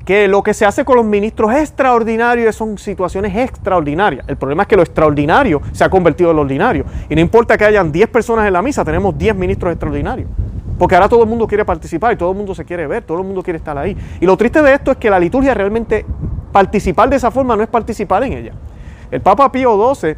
que 0.05 0.27
lo 0.27 0.43
que 0.43 0.53
se 0.53 0.65
hace 0.65 0.85
con 0.85 0.97
los 0.97 1.05
ministros 1.05 1.51
es 1.53 1.61
extraordinario 1.61 2.51
son 2.53 2.77
situaciones 2.77 3.35
extraordinarias. 3.35 4.23
El 4.27 4.37
problema 4.37 4.63
es 4.63 4.67
que 4.67 4.75
lo 4.75 4.83
extraordinario 4.83 5.61
se 5.71 5.83
ha 5.83 5.89
convertido 5.89 6.29
en 6.29 6.35
lo 6.35 6.43
ordinario. 6.43 6.85
Y 7.09 7.15
no 7.15 7.21
importa 7.21 7.57
que 7.57 7.65
hayan 7.65 7.91
10 7.91 8.07
personas 8.09 8.45
en 8.45 8.53
la 8.53 8.61
misa, 8.61 8.85
tenemos 8.85 9.17
10 9.17 9.35
ministros 9.35 9.71
extraordinarios. 9.71 10.29
Porque 10.77 10.93
ahora 10.93 11.09
todo 11.09 11.23
el 11.23 11.29
mundo 11.29 11.47
quiere 11.47 11.65
participar 11.65 12.13
y 12.13 12.17
todo 12.17 12.31
el 12.31 12.37
mundo 12.37 12.53
se 12.53 12.63
quiere 12.65 12.85
ver, 12.85 13.03
todo 13.03 13.17
el 13.19 13.23
mundo 13.25 13.41
quiere 13.41 13.57
estar 13.57 13.77
ahí. 13.77 13.97
Y 14.19 14.25
lo 14.25 14.37
triste 14.37 14.61
de 14.61 14.73
esto 14.73 14.91
es 14.91 14.97
que 14.97 15.09
la 15.09 15.19
liturgia 15.19 15.55
realmente, 15.55 16.05
participar 16.51 17.09
de 17.09 17.15
esa 17.15 17.31
forma 17.31 17.55
no 17.55 17.63
es 17.63 17.69
participar 17.69 18.23
en 18.23 18.33
ella. 18.33 18.51
El 19.09 19.21
Papa 19.21 19.51
Pío 19.51 19.95
XII 19.95 20.15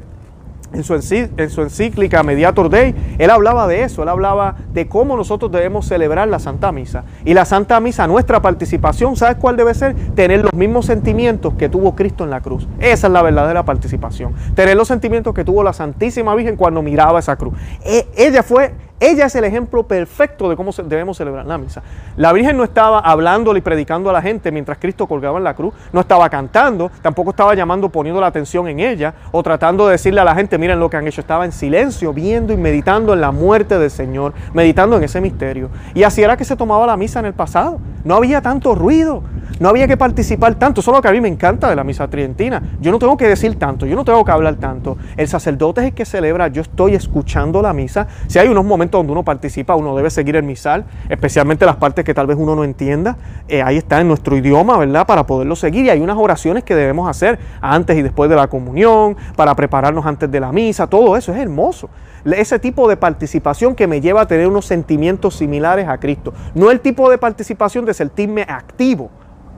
en 0.74 0.84
su, 0.84 0.94
en 0.94 1.50
su, 1.50 1.62
encíclica 1.62 2.24
Mediator 2.24 2.70
Dei, 2.70 2.94
él 3.18 3.30
hablaba 3.30 3.68
de 3.68 3.84
eso, 3.84 4.04
él 4.04 4.10
hablaba 4.10 4.56
de 4.74 4.88
cómo 4.88 5.16
nosotros 5.16 5.52
debemos 5.52 5.88
celebrar 5.88 6.28
la 6.28 6.40
Santa 6.40 6.72
Misa. 6.72 7.04
Y 7.26 7.34
la 7.34 7.46
Santa 7.46 7.80
Misa, 7.80 8.08
nuestra 8.08 8.42
participación, 8.42 9.16
¿sabes 9.16 9.38
cuál 9.38 9.58
debe 9.58 9.74
ser? 9.74 9.96
Tener 10.16 10.42
los 10.42 10.54
mismos 10.54 10.86
sentimientos 10.86 11.54
que 11.54 11.70
tuvo 11.70 11.96
Cristo 11.96 12.24
en 12.24 12.30
la 12.30 12.42
cruz. 12.42 12.68
Esa 12.80 13.08
es 13.08 13.14
la 13.14 13.22
verdadera 13.22 13.64
participación. 13.64 14.34
Tener 14.56 14.76
los 14.76 14.88
sentimientos 14.88 15.34
que 15.34 15.44
tuvo 15.44 15.64
la 15.64 15.74
Santísima 15.74 16.36
Virgen 16.36 16.56
cuando 16.56 16.82
miraba 16.82 17.20
esa 17.20 17.36
cruz. 17.36 17.54
E, 17.84 18.08
ella 18.16 18.44
fue 18.44 18.74
ella 19.00 19.28
es 19.28 19.36
el 19.36 19.44
ejemplo 19.44 19.84
perfecto 19.84 20.50
de 20.50 20.56
cómo 20.56 20.72
debemos 20.72 21.18
celebrar 21.18 21.46
la 21.46 21.58
misa. 21.58 21.84
La 22.16 22.34
Virgen 22.34 22.58
no 22.58 22.64
estaba 22.64 23.00
hablándole 23.00 23.60
y 23.60 23.62
predicando 23.62 24.10
a 24.10 24.14
la 24.14 24.22
gente 24.22 24.52
mientras 24.52 24.80
Cristo 24.80 25.06
colgaba 25.06 25.38
en 25.38 25.44
la 25.44 25.54
cruz, 25.54 25.74
no 25.94 26.02
estaba 26.02 26.30
cantando, 26.30 26.90
tampoco 27.02 27.30
estaba 27.30 27.54
llamando, 27.54 27.90
poniendo 27.90 28.20
la 28.20 28.28
atención 28.28 28.68
en 28.68 28.80
ella 28.80 29.14
o 29.32 29.44
tratando 29.44 29.86
de 29.86 29.92
decirle 29.94 30.22
a 30.22 30.24
la 30.24 30.34
gente, 30.34 30.58
miren 30.58 30.80
lo 30.80 30.90
que 30.90 30.98
han 30.98 31.08
hecho. 31.08 31.22
Estaba 31.22 31.46
en 31.46 31.52
silencio, 31.52 32.12
viendo 32.12 32.54
y 32.54 32.58
meditando 32.58 33.14
en 33.14 33.22
la 33.22 33.32
muerte 33.32 33.78
del 33.78 33.92
Señor, 33.92 34.34
meditando 34.54 34.98
en 34.98 35.04
ese 35.04 35.22
misterio. 35.22 35.70
Y 35.94 36.04
así 36.04 36.24
era 36.24 36.36
que 36.36 36.46
se 36.46 36.56
tomaba 36.56 36.88
la 36.88 36.98
misa 36.98 37.20
en 37.20 37.28
el 37.28 37.34
pasado. 37.34 37.80
No 38.04 38.16
había 38.16 38.42
tanto 38.42 38.74
ruido, 38.74 39.22
no 39.60 39.70
había 39.70 39.88
que 39.88 39.98
participar 39.98 40.56
tanto. 40.56 40.82
Eso 40.82 40.92
es 40.92 40.98
lo 40.98 41.02
que 41.02 41.08
a 41.08 41.12
mí 41.12 41.22
me 41.22 41.28
encanta 41.28 41.70
de 41.70 41.76
la 41.76 41.84
misa 41.84 42.08
tridentina. 42.08 42.62
Yo 42.80 42.92
no 42.92 43.00
tengo 43.00 43.18
que 43.18 43.28
decir 43.28 43.60
tanto, 43.60 43.86
yo 43.86 43.96
no 43.96 44.06
tengo 44.06 44.24
que 44.24 44.32
hablar 44.32 44.56
tanto. 44.56 44.98
El 45.18 45.28
sacerdote 45.28 45.82
es 45.82 45.88
el 45.88 45.94
que 45.94 46.06
celebra, 46.06 46.48
yo 46.48 46.62
estoy 46.62 46.96
escuchando 46.96 47.62
la 47.62 47.74
misa. 47.74 48.08
Si 48.28 48.40
hay 48.40 48.48
unos 48.48 48.66
momentos 48.66 48.87
donde 48.96 49.12
uno 49.12 49.24
participa, 49.24 49.76
uno 49.76 49.94
debe 49.98 50.10
seguir 50.10 50.38
el 50.38 50.44
misal, 50.44 50.86
especialmente 51.10 51.66
las 51.66 51.76
partes 51.76 52.06
que 52.06 52.14
tal 52.14 52.28
vez 52.28 52.38
uno 52.40 52.56
no 52.56 52.64
entienda. 52.64 53.18
Eh, 53.50 53.62
ahí 53.62 53.76
está 53.76 54.00
en 54.00 54.08
nuestro 54.08 54.38
idioma, 54.38 54.78
¿verdad? 54.78 55.06
Para 55.06 55.26
poderlo 55.26 55.58
seguir. 55.58 55.86
Y 55.86 55.90
hay 55.90 56.00
unas 56.00 56.18
oraciones 56.18 56.64
que 56.64 56.76
debemos 56.76 57.10
hacer 57.10 57.40
antes 57.60 57.98
y 57.98 58.02
después 58.02 58.30
de 58.30 58.38
la 58.38 58.48
comunión, 58.48 59.18
para 59.36 59.54
prepararnos 59.56 60.06
antes 60.06 60.32
de 60.32 60.40
la 60.40 60.52
misa. 60.52 60.88
Todo 60.88 61.18
eso 61.18 61.34
es 61.34 61.40
hermoso 61.40 61.90
ese 62.26 62.60
tipo 62.60 62.90
de 62.90 62.98
participación 62.98 63.76
que 63.76 63.88
me 63.88 64.02
lleva 64.02 64.22
a 64.22 64.28
tener 64.28 64.48
unos 64.48 64.66
sentimientos 64.66 65.36
similares 65.36 65.88
a 65.88 65.98
Cristo. 65.98 66.34
No 66.56 66.72
el 66.72 66.82
tipo 66.82 67.10
de 67.10 67.18
participación 67.18 67.86
de 67.86 67.94
sentirme 67.94 68.42
activo, 68.42 69.10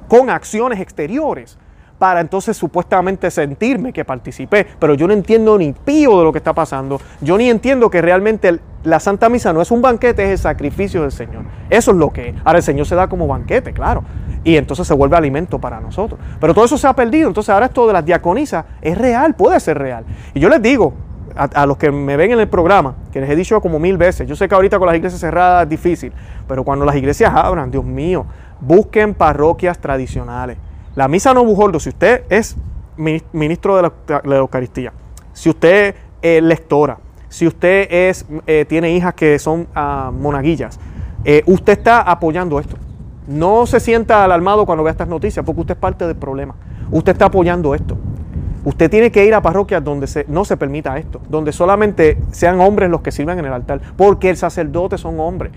con 0.07 0.29
acciones 0.29 0.79
exteriores 0.79 1.57
para 1.99 2.21
entonces 2.21 2.55
supuestamente 2.55 3.29
sentirme 3.29 3.91
que 3.91 4.05
participé, 4.05 4.65
pero 4.79 4.93
yo 4.93 5.05
no 5.05 5.13
entiendo 5.13 5.57
ni 5.57 5.73
pío 5.73 6.17
de 6.17 6.23
lo 6.23 6.31
que 6.31 6.37
está 6.37 6.53
pasando, 6.53 6.99
yo 7.19 7.37
ni 7.37 7.49
entiendo 7.49 7.89
que 7.89 8.01
realmente 8.01 8.59
la 8.83 9.01
Santa 9.01 9.27
Misa 9.27 9.51
no 9.51 9.61
es 9.61 9.69
un 9.69 9.81
banquete, 9.81 10.23
es 10.23 10.29
el 10.31 10.37
sacrificio 10.37 11.01
del 11.01 11.11
Señor. 11.11 11.43
Eso 11.69 11.91
es 11.91 11.97
lo 11.97 12.09
que 12.11 12.29
es. 12.29 12.35
Ahora 12.45 12.59
el 12.59 12.63
Señor 12.63 12.85
se 12.85 12.95
da 12.95 13.09
como 13.09 13.27
banquete, 13.27 13.73
claro, 13.73 14.03
y 14.45 14.55
entonces 14.55 14.87
se 14.87 14.93
vuelve 14.93 15.17
alimento 15.17 15.59
para 15.59 15.81
nosotros. 15.81 16.19
Pero 16.39 16.53
todo 16.53 16.63
eso 16.63 16.77
se 16.77 16.87
ha 16.87 16.93
perdido, 16.93 17.27
entonces 17.27 17.49
ahora 17.49 17.65
esto 17.65 17.85
de 17.85 17.93
las 17.93 18.05
diaconisas 18.05 18.65
es 18.81 18.97
real, 18.97 19.35
puede 19.35 19.59
ser 19.59 19.77
real. 19.77 20.05
Y 20.33 20.39
yo 20.39 20.47
les 20.47 20.61
digo, 20.61 20.93
a, 21.35 21.43
a, 21.43 21.65
los 21.65 21.77
que 21.77 21.91
me 21.91 22.15
ven 22.15 22.31
en 22.31 22.39
el 22.39 22.47
programa, 22.47 22.95
que 23.11 23.19
les 23.19 23.29
he 23.29 23.35
dicho 23.35 23.59
como 23.59 23.77
mil 23.77 23.97
veces, 23.97 24.25
yo 24.25 24.37
sé 24.37 24.47
que 24.47 24.55
ahorita 24.55 24.79
con 24.79 24.87
las 24.87 24.95
iglesias 24.95 25.19
cerradas 25.19 25.63
es 25.63 25.69
difícil, 25.69 26.13
pero 26.47 26.63
cuando 26.63 26.85
las 26.85 26.95
iglesias 26.95 27.33
abran, 27.35 27.69
Dios 27.69 27.83
mío, 27.83 28.25
busquen 28.61 29.13
parroquias 29.13 29.77
tradicionales. 29.79 30.57
La 30.99 31.07
misa 31.07 31.33
no 31.33 31.45
bujoldo, 31.45 31.79
si 31.79 31.87
usted 31.87 32.23
es 32.27 32.57
ministro 33.31 33.77
de 33.77 33.89
la, 34.25 34.35
Eucaristía, 34.35 34.91
si 35.31 35.47
usted 35.47 35.95
es 36.21 36.43
lectora, 36.43 36.97
si 37.29 37.47
usted 37.47 37.87
es, 37.89 38.25
eh, 38.45 38.65
tiene 38.67 38.91
hijas 38.91 39.13
que 39.13 39.39
son 39.39 39.69
ah, 39.73 40.11
monaguillas, 40.13 40.77
eh, 41.23 41.41
usted 41.45 41.71
está 41.71 42.01
apoyando 42.01 42.59
esto. 42.59 42.75
No 43.29 43.65
se 43.65 43.79
sienta 43.79 44.25
alarmado 44.25 44.65
cuando 44.65 44.83
vea 44.83 44.91
estas 44.91 45.07
noticias, 45.07 45.45
porque 45.45 45.61
usted 45.61 45.75
es 45.75 45.79
parte 45.79 46.05
del 46.05 46.17
problema. 46.17 46.55
Usted 46.91 47.13
está 47.13 47.27
apoyando 47.27 47.73
esto. 47.73 47.97
Usted 48.65 48.91
tiene 48.91 49.09
que 49.09 49.25
ir 49.25 49.33
a 49.33 49.41
parroquias 49.41 49.81
donde 49.81 50.25
no 50.27 50.43
se 50.43 50.57
permita 50.57 50.97
esto, 50.97 51.21
donde 51.29 51.53
solamente 51.53 52.17
sean 52.31 52.59
hombres 52.59 52.89
los 52.89 52.99
que 52.99 53.13
sirvan 53.13 53.39
en 53.39 53.45
el 53.45 53.53
altar, 53.53 53.79
porque 53.95 54.29
el 54.29 54.35
sacerdote 54.35 54.97
son 54.97 55.17
hombres. 55.21 55.53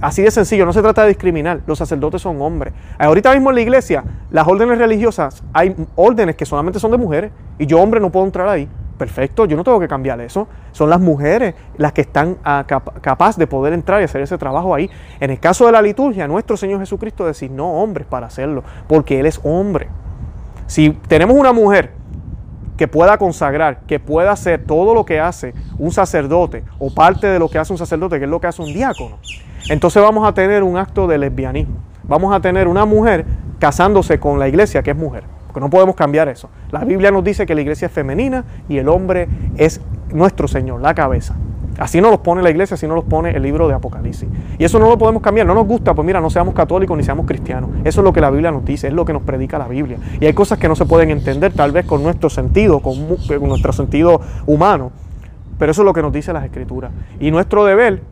Así 0.00 0.22
de 0.22 0.30
sencillo, 0.30 0.66
no 0.66 0.72
se 0.72 0.82
trata 0.82 1.02
de 1.02 1.08
discriminar, 1.08 1.60
los 1.66 1.78
sacerdotes 1.78 2.20
son 2.20 2.40
hombres. 2.42 2.74
Ahorita 2.98 3.32
mismo 3.32 3.50
en 3.50 3.56
la 3.56 3.62
iglesia, 3.62 4.04
las 4.30 4.46
órdenes 4.46 4.78
religiosas, 4.78 5.42
hay 5.52 5.74
órdenes 5.96 6.36
que 6.36 6.44
solamente 6.44 6.78
son 6.78 6.90
de 6.90 6.98
mujeres 6.98 7.32
y 7.58 7.66
yo 7.66 7.80
hombre 7.80 8.00
no 8.00 8.10
puedo 8.10 8.26
entrar 8.26 8.48
ahí. 8.48 8.68
Perfecto, 8.98 9.44
yo 9.44 9.56
no 9.56 9.64
tengo 9.64 9.80
que 9.80 9.88
cambiar 9.88 10.20
eso. 10.20 10.46
Son 10.70 10.88
las 10.88 11.00
mujeres 11.00 11.54
las 11.76 11.92
que 11.92 12.02
están 12.02 12.38
ah, 12.44 12.64
capaces 13.00 13.38
de 13.38 13.46
poder 13.46 13.72
entrar 13.72 14.00
y 14.00 14.04
hacer 14.04 14.20
ese 14.20 14.38
trabajo 14.38 14.74
ahí. 14.74 14.88
En 15.18 15.30
el 15.30 15.40
caso 15.40 15.66
de 15.66 15.72
la 15.72 15.82
liturgia, 15.82 16.28
nuestro 16.28 16.56
Señor 16.56 16.80
Jesucristo 16.80 17.28
no 17.50 17.72
hombres 17.72 18.06
para 18.06 18.26
hacerlo, 18.26 18.62
porque 18.86 19.18
Él 19.18 19.26
es 19.26 19.40
hombre. 19.42 19.88
Si 20.66 20.90
tenemos 21.08 21.36
una 21.36 21.52
mujer 21.52 21.90
que 22.76 22.88
pueda 22.88 23.18
consagrar, 23.18 23.80
que 23.80 24.00
pueda 24.00 24.32
hacer 24.32 24.64
todo 24.64 24.94
lo 24.94 25.04
que 25.04 25.20
hace 25.20 25.54
un 25.78 25.92
sacerdote 25.92 26.64
o 26.78 26.92
parte 26.92 27.26
de 27.26 27.38
lo 27.38 27.48
que 27.48 27.58
hace 27.58 27.72
un 27.72 27.78
sacerdote, 27.78 28.18
que 28.18 28.24
es 28.24 28.30
lo 28.30 28.40
que 28.40 28.46
hace 28.46 28.62
un 28.62 28.72
diácono, 28.72 29.18
entonces 29.68 30.02
vamos 30.02 30.26
a 30.26 30.34
tener 30.34 30.62
un 30.62 30.76
acto 30.76 31.06
de 31.06 31.18
lesbianismo. 31.18 31.76
Vamos 32.04 32.34
a 32.34 32.40
tener 32.40 32.68
una 32.68 32.84
mujer 32.84 33.24
casándose 33.58 34.20
con 34.20 34.38
la 34.38 34.48
iglesia, 34.48 34.82
que 34.82 34.90
es 34.90 34.96
mujer. 34.96 35.24
Porque 35.46 35.60
no 35.60 35.70
podemos 35.70 35.94
cambiar 35.94 36.28
eso. 36.28 36.50
La 36.70 36.84
Biblia 36.84 37.10
nos 37.10 37.24
dice 37.24 37.46
que 37.46 37.54
la 37.54 37.60
iglesia 37.60 37.86
es 37.86 37.92
femenina 37.92 38.44
y 38.68 38.78
el 38.78 38.88
hombre 38.88 39.28
es 39.56 39.80
nuestro 40.12 40.48
Señor, 40.48 40.80
la 40.80 40.94
cabeza. 40.94 41.36
Así 41.78 42.00
nos 42.00 42.10
los 42.10 42.20
pone 42.20 42.42
la 42.42 42.50
iglesia, 42.50 42.74
así 42.74 42.86
nos 42.86 42.96
los 42.96 43.04
pone 43.04 43.30
el 43.30 43.42
libro 43.42 43.66
de 43.66 43.74
Apocalipsis. 43.74 44.28
Y 44.58 44.64
eso 44.64 44.78
no 44.78 44.88
lo 44.88 44.96
podemos 44.96 45.22
cambiar, 45.22 45.46
no 45.46 45.54
nos 45.54 45.66
gusta, 45.66 45.94
pues 45.94 46.06
mira, 46.06 46.20
no 46.20 46.30
seamos 46.30 46.54
católicos 46.54 46.96
ni 46.96 47.02
seamos 47.02 47.26
cristianos. 47.26 47.70
Eso 47.84 48.00
es 48.00 48.04
lo 48.04 48.12
que 48.12 48.20
la 48.20 48.30
Biblia 48.30 48.50
nos 48.50 48.64
dice, 48.64 48.88
es 48.88 48.92
lo 48.92 49.04
que 49.04 49.12
nos 49.12 49.22
predica 49.22 49.58
la 49.58 49.66
Biblia. 49.66 49.98
Y 50.20 50.26
hay 50.26 50.32
cosas 50.34 50.58
que 50.58 50.68
no 50.68 50.76
se 50.76 50.84
pueden 50.84 51.10
entender 51.10 51.52
tal 51.52 51.72
vez 51.72 51.84
con 51.84 52.02
nuestro 52.02 52.30
sentido, 52.30 52.80
con, 52.80 53.16
con 53.16 53.48
nuestro 53.48 53.72
sentido 53.72 54.20
humano. 54.46 54.92
Pero 55.58 55.72
eso 55.72 55.82
es 55.82 55.86
lo 55.86 55.92
que 55.92 56.02
nos 56.02 56.12
dice 56.12 56.32
las 56.32 56.44
Escrituras. 56.44 56.92
Y 57.20 57.30
nuestro 57.30 57.64
deber, 57.64 58.02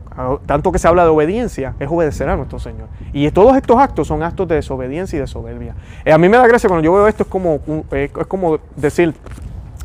tanto 0.45 0.71
que 0.71 0.79
se 0.79 0.87
habla 0.87 1.03
de 1.03 1.09
obediencia, 1.09 1.75
es 1.79 1.89
obedecer 1.89 2.29
a 2.29 2.35
nuestro 2.35 2.59
Señor. 2.59 2.87
Y 3.13 3.29
todos 3.31 3.55
estos 3.55 3.77
actos 3.77 4.07
son 4.07 4.23
actos 4.23 4.47
de 4.47 4.55
desobediencia 4.55 5.17
y 5.17 5.19
de 5.19 5.27
soberbia. 5.27 5.75
Eh, 6.05 6.11
a 6.11 6.17
mí 6.17 6.29
me 6.29 6.37
da 6.37 6.47
gracia 6.47 6.67
cuando 6.67 6.83
yo 6.83 6.93
veo 6.93 7.07
esto, 7.07 7.23
es 7.23 7.29
como, 7.29 7.59
es 7.91 8.11
como 8.27 8.59
decir, 8.75 9.13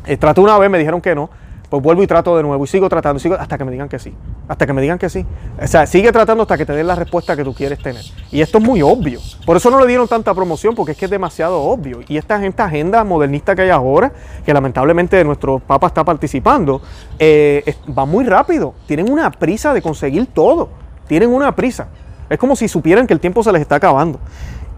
eh, 0.05 0.17
traté 0.17 0.41
una 0.41 0.57
vez, 0.57 0.69
me 0.69 0.77
dijeron 0.77 1.01
que 1.01 1.15
no, 1.15 1.29
pues 1.69 1.83
vuelvo 1.83 2.01
y 2.01 2.07
trato 2.07 2.35
de 2.35 2.41
nuevo 2.41 2.63
y 2.63 2.67
sigo 2.67 2.89
tratando, 2.89 3.19
sigo 3.19 3.35
hasta 3.35 3.57
que 3.57 3.63
me 3.63 3.71
digan 3.71 3.87
que 3.87 3.99
sí, 3.99 4.13
hasta 4.47 4.65
que 4.65 4.73
me 4.73 4.81
digan 4.81 4.97
que 4.97 5.07
sí. 5.09 5.25
O 5.61 5.67
sea, 5.67 5.85
sigue 5.85 6.11
tratando 6.11 6.41
hasta 6.41 6.57
que 6.57 6.65
te 6.65 6.73
den 6.73 6.87
la 6.87 6.95
respuesta 6.95 7.35
que 7.35 7.43
tú 7.43 7.53
quieres 7.53 7.79
tener. 7.79 8.03
Y 8.31 8.41
esto 8.41 8.57
es 8.57 8.63
muy 8.63 8.81
obvio. 8.81 9.19
Por 9.45 9.55
eso 9.55 9.69
no 9.69 9.79
le 9.79 9.85
dieron 9.85 10.07
tanta 10.07 10.33
promoción, 10.33 10.73
porque 10.73 10.93
es 10.93 10.97
que 10.97 11.05
es 11.05 11.11
demasiado 11.11 11.61
obvio. 11.61 11.99
Y 12.07 12.17
esta, 12.17 12.43
esta 12.43 12.65
agenda 12.65 13.03
modernista 13.03 13.55
que 13.55 13.61
hay 13.61 13.69
ahora, 13.69 14.11
que 14.43 14.53
lamentablemente 14.53 15.23
nuestro 15.23 15.59
Papa 15.59 15.87
está 15.87 16.03
participando, 16.03 16.81
eh, 17.19 17.75
va 17.97 18.05
muy 18.05 18.25
rápido. 18.25 18.73
Tienen 18.87 19.11
una 19.11 19.29
prisa 19.29 19.73
de 19.73 19.81
conseguir 19.81 20.27
todo. 20.27 20.69
Tienen 21.07 21.29
una 21.29 21.55
prisa. 21.55 21.87
Es 22.29 22.39
como 22.39 22.55
si 22.55 22.67
supieran 22.67 23.05
que 23.05 23.13
el 23.13 23.19
tiempo 23.19 23.43
se 23.43 23.51
les 23.51 23.61
está 23.61 23.75
acabando. 23.75 24.19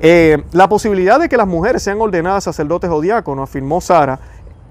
Eh, 0.04 0.44
la 0.52 0.68
posibilidad 0.68 1.20
de 1.20 1.30
que 1.30 1.38
las 1.38 1.48
mujeres 1.48 1.84
sean 1.84 2.02
ordenadas 2.02 2.46
sacerdotes 2.46 2.90
o 2.90 3.02
diáconos, 3.02 3.48
afirmó 3.48 3.82
Sara, 3.82 4.20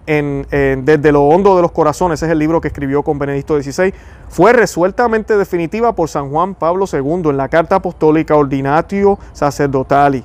desde 0.07 1.13
lo 1.13 1.25
hondo 1.25 1.57
de 1.57 1.63
los 1.63 1.73
corazones, 1.73 2.23
es 2.23 2.31
el 2.31 2.39
libro 2.39 2.61
que 2.61 2.69
escribió 2.69 3.03
con 3.03 3.19
Benedicto 3.19 3.61
XVI, 3.61 3.95
fue 4.29 4.53
resueltamente 4.53 5.37
definitiva 5.37 5.95
por 5.95 6.09
San 6.09 6.31
Juan 6.31 6.55
Pablo 6.55 6.87
II 6.93 7.31
en 7.31 7.37
la 7.37 7.49
Carta 7.49 7.77
Apostólica 7.77 8.35
Ordinatio 8.35 9.19
Sacerdotali, 9.33 10.25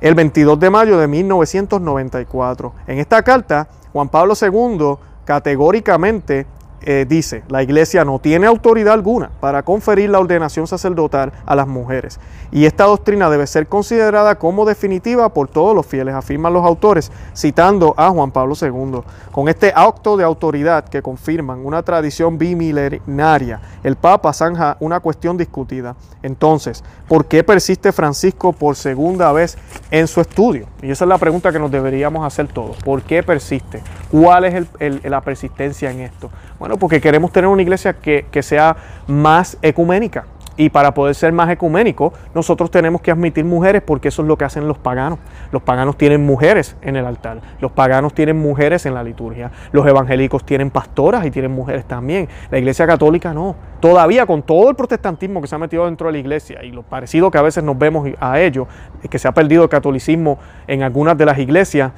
el 0.00 0.14
22 0.14 0.60
de 0.60 0.70
mayo 0.70 0.98
de 0.98 1.08
1994. 1.08 2.72
En 2.86 2.98
esta 2.98 3.22
carta, 3.22 3.68
Juan 3.92 4.08
Pablo 4.08 4.34
II 4.40 4.96
categóricamente 5.24 6.46
eh, 6.88 7.04
dice, 7.08 7.42
la 7.48 7.62
iglesia 7.62 8.04
no 8.04 8.20
tiene 8.20 8.46
autoridad 8.46 8.94
alguna 8.94 9.30
para 9.40 9.64
conferir 9.64 10.08
la 10.08 10.20
ordenación 10.20 10.66
sacerdotal 10.66 11.32
a 11.44 11.56
las 11.56 11.66
mujeres 11.66 12.20
y 12.52 12.64
esta 12.64 12.84
doctrina 12.84 13.28
debe 13.28 13.46
ser 13.46 13.66
considerada 13.66 14.36
como 14.36 14.64
definitiva 14.64 15.28
por 15.30 15.48
todos 15.48 15.74
los 15.74 15.84
fieles, 15.84 16.14
afirman 16.14 16.52
los 16.52 16.64
autores, 16.64 17.10
citando 17.34 17.94
a 17.96 18.10
Juan 18.10 18.30
Pablo 18.30 18.54
II. 18.60 19.00
Con 19.32 19.48
este 19.48 19.72
acto 19.74 20.16
de 20.16 20.24
autoridad 20.24 20.84
que 20.84 21.02
confirman 21.02 21.64
una 21.66 21.82
tradición 21.82 22.38
bimilenaria, 22.38 23.60
el 23.82 23.96
Papa 23.96 24.32
zanja 24.32 24.76
una 24.80 25.00
cuestión 25.00 25.36
discutida. 25.36 25.96
Entonces, 26.22 26.84
¿por 27.08 27.26
qué 27.26 27.42
persiste 27.44 27.92
Francisco 27.92 28.52
por 28.52 28.76
segunda 28.76 29.32
vez 29.32 29.58
en 29.90 30.06
su 30.06 30.20
estudio? 30.20 30.66
Y 30.82 30.90
esa 30.90 31.04
es 31.04 31.08
la 31.08 31.18
pregunta 31.18 31.52
que 31.52 31.58
nos 31.58 31.70
deberíamos 31.70 32.24
hacer 32.24 32.48
todos. 32.48 32.76
¿Por 32.78 33.02
qué 33.02 33.22
persiste? 33.22 33.82
¿Cuál 34.10 34.44
es 34.44 34.66
la 35.04 35.20
persistencia 35.20 35.90
en 35.90 36.00
esto? 36.00 36.30
Bueno, 36.58 36.78
porque 36.78 37.00
queremos 37.00 37.32
tener 37.32 37.48
una 37.48 37.62
iglesia 37.62 37.94
que, 37.94 38.42
sea 38.42 38.76
más 39.06 39.58
ecuménica. 39.62 40.26
Y 40.58 40.70
para 40.70 40.94
poder 40.94 41.14
ser 41.14 41.32
más 41.32 41.50
ecuménico, 41.50 42.14
nosotros 42.34 42.70
tenemos 42.70 43.02
que 43.02 43.10
admitir 43.10 43.44
mujeres 43.44 43.82
porque 43.84 44.08
eso 44.08 44.22
es 44.22 44.28
lo 44.28 44.38
que 44.38 44.46
hacen 44.46 44.66
los 44.66 44.78
paganos. 44.78 45.18
Los 45.52 45.60
paganos 45.60 45.98
tienen 45.98 46.24
mujeres 46.24 46.76
en 46.80 46.96
el 46.96 47.04
altar, 47.04 47.42
los 47.60 47.72
paganos 47.72 48.14
tienen 48.14 48.38
mujeres 48.38 48.86
en 48.86 48.94
la 48.94 49.02
liturgia, 49.02 49.50
los 49.72 49.86
evangélicos 49.86 50.46
tienen 50.46 50.70
pastoras 50.70 51.26
y 51.26 51.30
tienen 51.30 51.50
mujeres 51.50 51.84
también. 51.84 52.28
La 52.50 52.56
iglesia 52.56 52.86
católica 52.86 53.34
no. 53.34 53.54
Todavía 53.80 54.24
con 54.24 54.42
todo 54.42 54.70
el 54.70 54.76
protestantismo 54.76 55.42
que 55.42 55.46
se 55.46 55.54
ha 55.54 55.58
metido 55.58 55.84
dentro 55.84 56.06
de 56.06 56.14
la 56.14 56.18
iglesia 56.20 56.64
y 56.64 56.70
lo 56.70 56.82
parecido 56.82 57.30
que 57.30 57.36
a 57.36 57.42
veces 57.42 57.62
nos 57.62 57.76
vemos 57.76 58.08
a 58.18 58.40
ello, 58.40 58.66
que 59.10 59.18
se 59.18 59.28
ha 59.28 59.32
perdido 59.32 59.62
el 59.64 59.68
catolicismo 59.68 60.38
en 60.66 60.82
algunas 60.82 61.18
de 61.18 61.26
las 61.26 61.38
iglesias, 61.38 61.92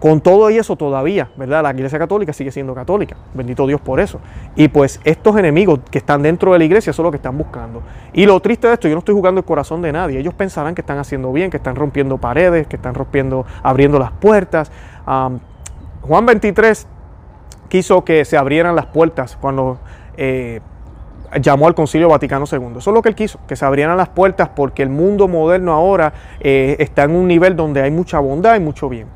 con 0.00 0.20
todo 0.20 0.50
y 0.50 0.58
eso 0.58 0.76
todavía, 0.76 1.30
¿verdad? 1.36 1.62
La 1.62 1.70
Iglesia 1.70 1.98
Católica 1.98 2.32
sigue 2.32 2.52
siendo 2.52 2.74
católica. 2.74 3.16
Bendito 3.32 3.66
Dios 3.66 3.80
por 3.80 3.98
eso. 3.98 4.20
Y 4.54 4.68
pues 4.68 5.00
estos 5.04 5.36
enemigos 5.38 5.80
que 5.90 5.98
están 5.98 6.22
dentro 6.22 6.52
de 6.52 6.58
la 6.58 6.64
iglesia 6.64 6.92
son 6.92 7.04
los 7.04 7.12
que 7.12 7.16
están 7.16 7.38
buscando. 7.38 7.82
Y 8.12 8.26
lo 8.26 8.38
triste 8.40 8.68
de 8.68 8.74
esto, 8.74 8.88
yo 8.88 8.94
no 8.94 8.98
estoy 8.98 9.14
jugando 9.14 9.38
el 9.38 9.46
corazón 9.46 9.80
de 9.80 9.92
nadie. 9.92 10.18
Ellos 10.18 10.34
pensarán 10.34 10.74
que 10.74 10.82
están 10.82 10.98
haciendo 10.98 11.32
bien, 11.32 11.50
que 11.50 11.56
están 11.56 11.76
rompiendo 11.76 12.18
paredes, 12.18 12.66
que 12.66 12.76
están 12.76 12.94
rompiendo, 12.94 13.46
abriendo 13.62 13.98
las 13.98 14.12
puertas. 14.12 14.70
Juan 15.06 16.26
23 16.26 16.86
quiso 17.68 18.04
que 18.04 18.24
se 18.24 18.36
abrieran 18.36 18.76
las 18.76 18.86
puertas 18.86 19.36
cuando 19.40 19.78
eh, 20.16 20.60
llamó 21.40 21.66
al 21.66 21.74
Concilio 21.74 22.08
Vaticano 22.08 22.44
II. 22.50 22.78
Eso 22.78 22.90
es 22.90 22.94
lo 22.94 23.02
que 23.02 23.08
él 23.08 23.14
quiso, 23.14 23.40
que 23.46 23.56
se 23.56 23.64
abrieran 23.64 23.96
las 23.96 24.08
puertas 24.10 24.50
porque 24.54 24.82
el 24.82 24.90
mundo 24.90 25.26
moderno 25.26 25.72
ahora 25.72 26.12
eh, 26.40 26.76
está 26.78 27.04
en 27.04 27.12
un 27.12 27.26
nivel 27.26 27.56
donde 27.56 27.82
hay 27.82 27.90
mucha 27.90 28.18
bondad 28.18 28.56
y 28.56 28.60
mucho 28.60 28.88
bien. 28.88 29.08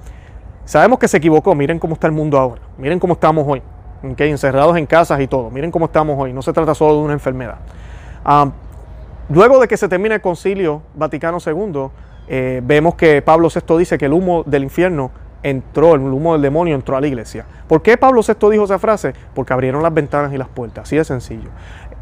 Sabemos 0.64 0.99
que 0.99 1.09
se 1.09 1.16
equivocó, 1.16 1.55
miren 1.55 1.79
cómo 1.79 1.94
está 1.94 2.07
el 2.07 2.12
mundo 2.12 2.38
ahora, 2.38 2.62
miren 2.79 2.99
cómo 2.99 3.14
estamos 3.14 3.44
hoy, 3.46 3.62
encerrados 4.03 4.77
en 4.77 4.87
casas 4.87 5.20
y 5.20 5.27
todo, 5.27 5.51
miren 5.51 5.70
cómo 5.70 5.87
estamos 5.87 6.16
hoy, 6.18 6.33
no 6.33 6.42
se 6.42 6.53
trata 6.53 6.75
solo 6.75 6.96
de 6.96 7.01
una 7.01 7.12
enfermedad. 7.12 7.57
Ah, 8.25 8.51
luego 9.29 9.59
de 9.59 9.68
que 9.68 9.77
se 9.77 9.88
termine 9.88 10.16
el 10.16 10.20
concilio 10.20 10.83
Vaticano 10.94 11.38
II, 11.44 11.88
eh, 12.29 12.61
vemos 12.62 12.94
que 12.94 13.23
Pablo 13.23 13.49
VI 13.53 13.79
dice 13.79 13.99
que 13.99 14.07
el 14.07 14.12
humo 14.12 14.44
del 14.44 14.62
infierno 14.62 15.11
entró, 15.42 15.94
el 15.94 16.01
humo 16.03 16.35
del 16.35 16.42
demonio 16.42 16.75
entró 16.75 16.96
a 16.96 17.01
la 17.01 17.07
iglesia. 17.07 17.44
¿Por 17.66 17.83
qué 17.83 17.96
Pablo 17.96 18.23
VI 18.27 18.51
dijo 18.51 18.64
esa 18.64 18.79
frase? 18.79 19.14
Porque 19.35 19.53
abrieron 19.53 19.83
las 19.83 19.92
ventanas 19.92 20.33
y 20.33 20.38
las 20.38 20.49
puertas, 20.49 20.85
así 20.85 20.96
de 20.96 21.05
sencillo. 21.05 21.51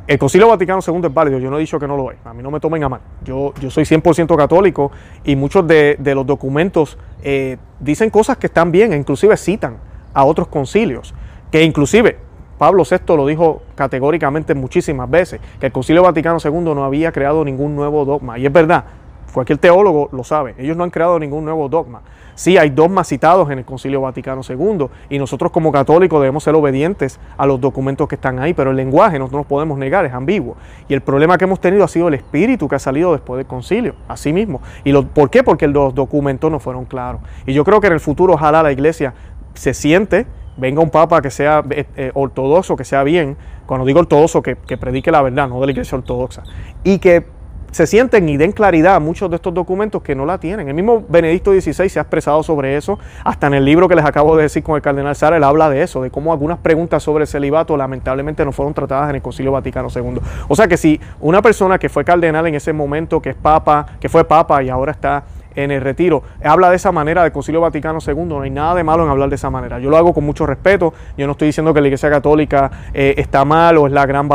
El 0.09 0.19
Concilio 0.19 0.49
Vaticano 0.49 0.81
II 0.81 1.03
es 1.05 1.13
válido, 1.13 1.39
yo 1.39 1.51
no 1.51 1.59
he 1.59 1.61
dicho 1.61 1.79
que 1.79 1.87
no 1.87 1.95
lo 1.95 2.11
es, 2.11 2.17
a 2.25 2.33
mí 2.33 2.43
no 2.43 2.51
me 2.51 2.61
tomen 2.61 2.83
a 2.83 2.89
mal. 2.89 3.03
Yo, 3.23 3.53
yo 3.61 3.71
soy 3.71 3.85
100% 3.85 4.35
católico 4.39 4.91
y 5.23 5.37
muchos 5.37 5.67
de, 5.67 5.99
los 6.15 6.27
documentos 6.27 6.97
eh, 7.23 7.59
dicen 7.79 8.09
cosas 8.09 8.39
que 8.39 8.47
están 8.47 8.73
bien 8.73 8.95
e 8.95 8.97
inclusive 8.97 9.37
citan 9.37 9.77
a 10.15 10.25
otros 10.25 10.49
concilios, 10.49 11.13
que 11.51 11.63
inclusive 11.63 12.17
Pablo 12.57 12.85
VI 12.91 13.17
lo 13.17 13.27
dijo 13.27 13.61
categóricamente 13.75 14.55
muchísimas 14.55 15.11
veces, 15.11 15.43
que 15.61 15.67
el 15.67 15.73
Concilio 15.73 16.03
Vaticano 16.03 16.39
II 16.43 16.75
no 16.75 16.85
había 16.85 17.13
creado 17.13 17.45
ningún 17.45 17.77
nuevo 17.77 18.07
dogma. 18.07 18.39
Y 18.39 18.47
es 18.47 18.53
verdad, 18.53 18.85
cualquier 19.33 19.59
teólogo 19.59 20.09
lo 20.13 20.25
sabe, 20.25 20.55
ellos 20.59 20.77
no 20.77 20.85
han 20.85 20.91
creado 20.91 21.19
ningún 21.19 21.45
nuevo 21.45 21.69
dogma. 21.69 22.03
Sí, 22.35 22.57
hay 22.57 22.71
dogmas 22.71 23.09
citados 23.09 23.51
en 23.51 23.59
el 23.59 23.65
Concilio 23.65 24.01
Vaticano 24.01 24.43
II 24.49 24.87
y 25.11 25.19
nosotros 25.19 25.51
como 25.51 25.73
católicos 25.73 26.21
debemos 26.21 26.45
ser 26.45 26.55
obedientes 26.55 27.19
a 27.37 27.47
los 27.47 27.61
documentos 27.61 28.07
que 28.07 28.15
están 28.15 28.39
ahí, 28.39 28.55
pero 28.55 28.71
el 28.71 28.77
lenguaje 28.77 29.19
no 29.19 29.27
nos 29.27 29.45
podemos 29.45 29.77
negar, 29.77 30.05
es 30.07 30.13
ambiguo. 30.13 30.57
Y 30.89 30.95
el 30.95 31.01
problema 31.01 31.37
que 31.37 31.47
hemos 31.47 31.61
tenido 31.61 31.83
ha 31.83 31.89
sido 31.89 32.07
el 32.07 32.15
espíritu 32.15 32.69
que 32.69 32.77
ha 32.77 32.79
salido 32.79 33.11
después 33.11 33.39
del 33.39 33.47
concilio, 33.47 33.97
así 34.07 34.33
mismo. 34.33 34.61
¿Y 34.85 34.93
lo, 34.93 35.05
por 35.05 35.31
qué? 35.31 35.43
Porque 35.43 35.67
los 35.67 35.93
documentos 35.97 36.49
no 36.49 36.61
fueron 36.61 36.85
claros. 36.85 37.21
Y 37.45 37.55
yo 37.55 37.65
creo 37.65 37.81
que 37.81 37.89
en 37.89 37.95
el 37.95 38.01
futuro 38.01 38.35
ojalá 38.35 38.63
la 38.63 38.71
iglesia 38.71 39.15
se 39.55 39.75
siente 39.75 40.27
venga 40.59 40.81
un 40.81 40.91
papa 40.91 41.23
que 41.23 41.31
sea 41.31 41.65
eh, 41.71 41.87
eh, 41.97 42.11
ortodoxo, 42.15 42.77
que 42.77 42.85
sea 42.85 43.05
bien, 43.05 43.37
cuando 43.67 43.87
digo 43.87 44.01
ortodoxo, 44.01 44.43
que, 44.43 44.57
que, 44.57 44.77
predique 44.77 45.11
la 45.11 45.23
verdad, 45.23 45.49
no 45.49 45.61
de 45.61 45.67
la 45.67 45.73
iglesia 45.73 45.97
ortodoxa, 45.97 46.43
y 46.85 46.99
que 46.99 47.27
se 47.71 47.87
sienten 47.87 48.29
y 48.29 48.37
den 48.37 48.53
claridad 48.53 48.97
a 48.97 49.01
muchos 49.01 49.31
de 49.31 49.37
estos 49.37 49.53
documentos 49.53 50.03
que 50.03 50.15
no 50.15 50.25
la 50.27 50.39
tienen. 50.39 50.69
El 50.69 50.75
mismo 50.75 51.05
Benedicto 51.09 51.53
XVI 51.53 51.89
se 51.89 51.99
ha 51.99 52.03
expresado 52.03 52.43
sobre 52.43 52.77
eso, 52.77 52.99
hasta 53.25 53.47
en 53.47 53.55
el 53.55 53.65
libro 53.65 53.89
que 53.89 53.95
les 53.95 54.05
acabo 54.05 54.37
de 54.37 54.45
decir 54.45 54.63
con 54.63 54.77
el 54.77 54.83
cardenal 54.83 55.15
Sara, 55.15 55.37
él 55.37 55.45
habla 55.45 55.69
de 55.71 55.83
eso, 55.83 56.03
de 56.03 56.11
cómo 56.11 56.33
algunas 56.33 56.59
preguntas 56.59 57.03
sobre 57.03 57.23
el 57.23 57.29
celibato 57.29 57.77
lamentablemente 57.77 58.45
no 58.45 58.53
fueron 58.53 58.75
tratadas 58.75 59.11
en 59.11 59.17
el 59.17 59.23
Concilio 59.23 59.53
Vaticano 59.53 59.89
II. 59.95 60.21
O 60.49 60.57
sea 60.57 60.67
que 60.69 60.77
si 60.77 61.01
una 61.21 61.43
persona 61.43 61.79
que 61.79 61.89
fue 61.89 62.05
cardenal 62.05 62.47
en 62.47 62.55
ese 62.55 62.73
momento, 62.73 63.21
que 63.21 63.31
es 63.31 63.37
papa, 63.37 63.87
que 64.01 64.09
fue 64.09 64.25
papa 64.25 64.63
y 64.63 64.69
ahora 64.69 64.93
está 64.93 65.25
en 65.65 65.73
el 65.73 65.81
retiro. 65.81 66.23
Habla 66.43 66.71
de 66.71 66.77
esa 66.77 66.93
manera 66.93 67.23
del 67.23 67.33
Concilio 67.33 67.61
Vaticano 67.61 67.99
II, 68.05 68.15
no 68.25 68.41
hay 68.43 68.51
nada 68.51 68.77
de 68.77 68.85
malo 68.85 69.05
en 69.05 69.11
hablar 69.11 69.29
de 69.29 69.35
esa 69.35 69.51
manera. 69.51 69.79
Yo 69.81 69.91
lo 69.91 69.97
hago 69.97 70.15
con 70.15 70.25
mucho 70.25 70.47
respeto, 70.47 70.95
yo 71.17 71.27
no 71.27 71.33
estoy 71.33 71.49
diciendo 71.49 71.75
que 71.75 71.81
la 71.81 71.89
Iglesia 71.89 72.09
Católica 72.11 72.71
eh, 72.95 73.15
está 73.17 73.45
mal 73.45 73.77
o 73.79 73.87
es 73.87 73.93
la 73.93 74.07
gran, 74.07 74.29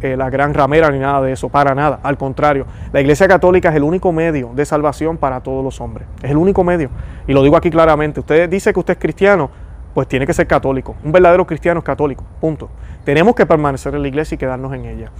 eh, 0.00 0.16
la 0.16 0.30
gran 0.30 0.54
ramera 0.54 0.90
ni 0.90 0.98
nada 0.98 1.20
de 1.20 1.32
eso, 1.32 1.50
para 1.50 1.74
nada, 1.74 2.00
al 2.02 2.16
contrario. 2.16 2.66
La 2.92 3.00
Iglesia 3.00 3.28
Católica 3.28 3.68
es 3.68 3.76
el 3.76 3.82
único 3.82 4.10
medio 4.10 4.50
de 4.54 4.64
salvación 4.64 5.18
para 5.18 5.40
todos 5.40 5.62
los 5.62 5.80
hombres, 5.80 6.08
es 6.22 6.30
el 6.30 6.38
único 6.38 6.64
medio. 6.64 6.88
Y 7.26 7.32
lo 7.34 7.42
digo 7.42 7.56
aquí 7.56 7.70
claramente, 7.70 8.20
usted 8.20 8.48
dice 8.48 8.72
que 8.72 8.80
usted 8.80 8.94
es 8.94 9.00
cristiano, 9.00 9.50
pues 9.92 10.08
tiene 10.08 10.26
que 10.26 10.32
ser 10.32 10.46
católico. 10.46 10.96
Un 11.04 11.12
verdadero 11.12 11.46
cristiano 11.46 11.80
es 11.80 11.84
católico, 11.84 12.24
punto. 12.40 12.70
Tenemos 13.04 13.34
que 13.34 13.44
permanecer 13.44 13.94
en 13.94 14.02
la 14.02 14.08
iglesia 14.08 14.34
y 14.34 14.38
quedarnos 14.38 14.72
en 14.72 14.84
ella. 14.84 15.10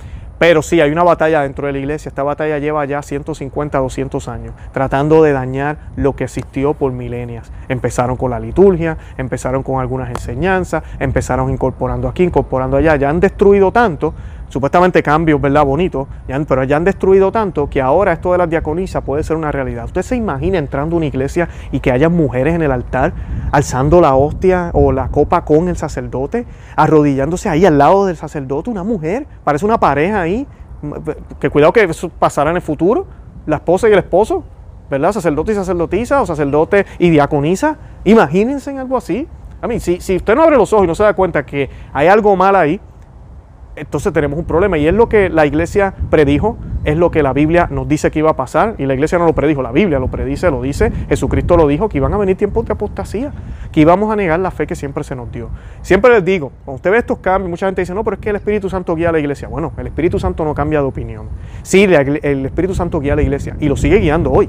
Pero 0.41 0.63
sí, 0.63 0.81
hay 0.81 0.91
una 0.91 1.03
batalla 1.03 1.43
dentro 1.43 1.67
de 1.67 1.75
la 1.75 1.81
iglesia. 1.81 2.09
Esta 2.09 2.23
batalla 2.23 2.59
lleva 2.59 2.83
ya 2.87 3.03
150, 3.03 3.77
200 3.77 4.27
años, 4.29 4.55
tratando 4.73 5.23
de 5.23 5.33
dañar 5.33 5.77
lo 5.97 6.17
que 6.17 6.25
existió 6.25 6.73
por 6.73 6.93
milenias. 6.93 7.53
Empezaron 7.69 8.17
con 8.17 8.31
la 8.31 8.41
liturgia, 8.41 8.97
empezaron 9.19 9.63
con 9.63 9.83
algunas 9.83 10.09
enseñanzas, 10.09 10.83
empezaron 10.99 11.51
incorporando 11.51 12.09
aquí, 12.09 12.23
incorporando 12.23 12.79
allá. 12.79 12.97
Ya 12.97 13.11
han 13.11 13.21
destruido 13.21 13.71
tanto 13.71 14.15
supuestamente 14.51 15.03
cambios, 15.03 15.41
¿verdad? 15.41 15.65
Bonitos, 15.65 16.09
pero 16.47 16.65
ya 16.65 16.77
han 16.77 16.85
destruido 16.85 17.33
tanto 17.33 17.71
que 17.71 17.81
ahora 17.81 18.13
esto 18.13 18.33
de 18.33 18.39
las 18.39 18.51
diaconisas 18.51 19.03
puede 19.03 19.23
ser 19.23 19.37
una 19.37 19.51
realidad. 19.51 19.87
¿Usted 19.87 20.03
se 20.03 20.17
imagina 20.17 20.59
entrando 20.59 20.97
a 20.97 20.99
una 20.99 21.07
iglesia 21.07 21.49
y 21.73 21.81
que 21.81 21.93
haya 21.93 22.09
mujeres 22.09 22.55
en 22.55 22.63
el 22.63 22.73
altar 22.73 23.15
alzando 23.53 24.01
la 24.01 24.15
hostia 24.17 24.71
o 24.75 24.93
la 24.93 25.09
copa 25.09 25.45
con 25.45 25.69
el 25.69 25.77
sacerdote, 25.77 26.47
arrodillándose 26.77 27.49
ahí 27.49 27.65
al 27.65 27.79
lado 27.79 28.07
del 28.07 28.17
sacerdote, 28.17 28.71
una 28.71 28.83
mujer, 28.83 29.27
parece 29.45 29.65
una 29.65 29.79
pareja 29.79 30.21
ahí, 30.21 30.47
que 31.39 31.49
cuidado 31.49 31.73
que 31.73 31.85
eso 31.85 32.09
pasará 32.09 32.51
en 32.51 32.57
el 32.57 32.63
futuro, 32.63 33.07
la 33.47 33.57
esposa 33.57 33.89
y 33.89 33.93
el 33.93 33.99
esposo, 34.01 34.43
¿verdad? 34.91 35.13
Sacerdote 35.13 35.53
y 35.53 35.55
sacerdotisa 35.55 36.21
o 36.23 36.27
sacerdote 36.27 36.87
y 36.99 37.11
diaconisa, 37.11 37.79
imagínense 38.05 38.73
en 38.73 38.81
algo 38.81 38.97
así. 38.97 39.29
A 39.63 39.69
mí, 39.69 39.79
si, 39.79 40.01
si 40.01 40.17
usted 40.17 40.35
no 40.35 40.43
abre 40.43 40.57
los 40.57 40.73
ojos 40.73 40.85
y 40.85 40.89
no 40.89 40.95
se 40.97 41.05
da 41.05 41.15
cuenta 41.15 41.47
que 41.47 41.71
hay 41.93 42.09
algo 42.09 42.35
mal 42.35 42.57
ahí, 42.57 42.81
entonces 43.81 44.13
tenemos 44.13 44.39
un 44.39 44.45
problema. 44.45 44.79
Y 44.79 44.87
es 44.87 44.95
lo 44.95 45.09
que 45.09 45.29
la 45.31 45.47
iglesia 45.47 45.95
predijo, 46.11 46.59
es 46.85 46.97
lo 46.97 47.11
que 47.11 47.23
la 47.23 47.33
Biblia 47.33 47.69
nos 47.71 47.89
dice 47.89 48.11
que 48.11 48.19
iba 48.19 48.31
a 48.31 48.37
pasar. 48.37 48.75
Y 48.79 48.87
la 48.87 48.95
iglesia 48.95 49.19
no 49.19 49.25
lo 49.25 49.33
predijo, 49.33 49.63
la 49.63 49.73
Biblia 49.73 49.99
lo 49.99 50.09
predice, 50.09 50.51
lo 50.51 50.63
dice. 50.63 50.93
Jesucristo 51.09 51.57
lo 51.57 51.67
dijo, 51.67 51.89
que 51.89 51.99
iban 51.99 52.13
a 52.13 52.19
venir 52.19 52.37
tiempos 52.37 52.67
de 52.67 52.73
apostasía, 52.73 53.33
que 53.73 53.81
íbamos 53.81 54.13
a 54.13 54.17
negar 54.17 54.39
la 54.41 54.51
fe 54.51 54.67
que 54.67 54.75
siempre 54.75 55.03
se 55.03 55.17
nos 55.17 55.33
dio. 55.33 55.49
Siempre 55.83 56.13
les 56.13 56.25
digo, 56.25 56.53
cuando 56.65 56.77
usted 56.77 56.91
ve 56.91 56.99
estos 56.99 57.19
cambios, 57.19 57.51
mucha 57.51 57.67
gente 57.67 57.81
dice, 57.83 57.95
no, 57.95 58.05
pero 58.05 58.17
es 58.17 58.21
que 58.21 58.31
el 58.31 58.37
Espíritu 58.37 58.69
Santo 58.69 58.95
guía 58.95 59.09
a 59.09 59.13
la 59.13 59.19
iglesia. 59.19 59.49
Bueno, 59.49 59.73
el 59.79 59.87
Espíritu 59.87 60.19
Santo 60.19 60.45
no 60.45 60.55
cambia 60.55 60.81
de 60.81 60.87
opinión. 60.87 61.29
Sí, 61.63 61.85
el 61.85 62.47
Espíritu 62.47 62.75
Santo 62.75 63.01
guía 63.01 63.15
a 63.15 63.17
la 63.17 63.23
iglesia 63.23 63.57
y 63.61 63.69
lo 63.69 63.77
sigue 63.77 63.99
guiando 63.99 64.31
hoy. 64.31 64.49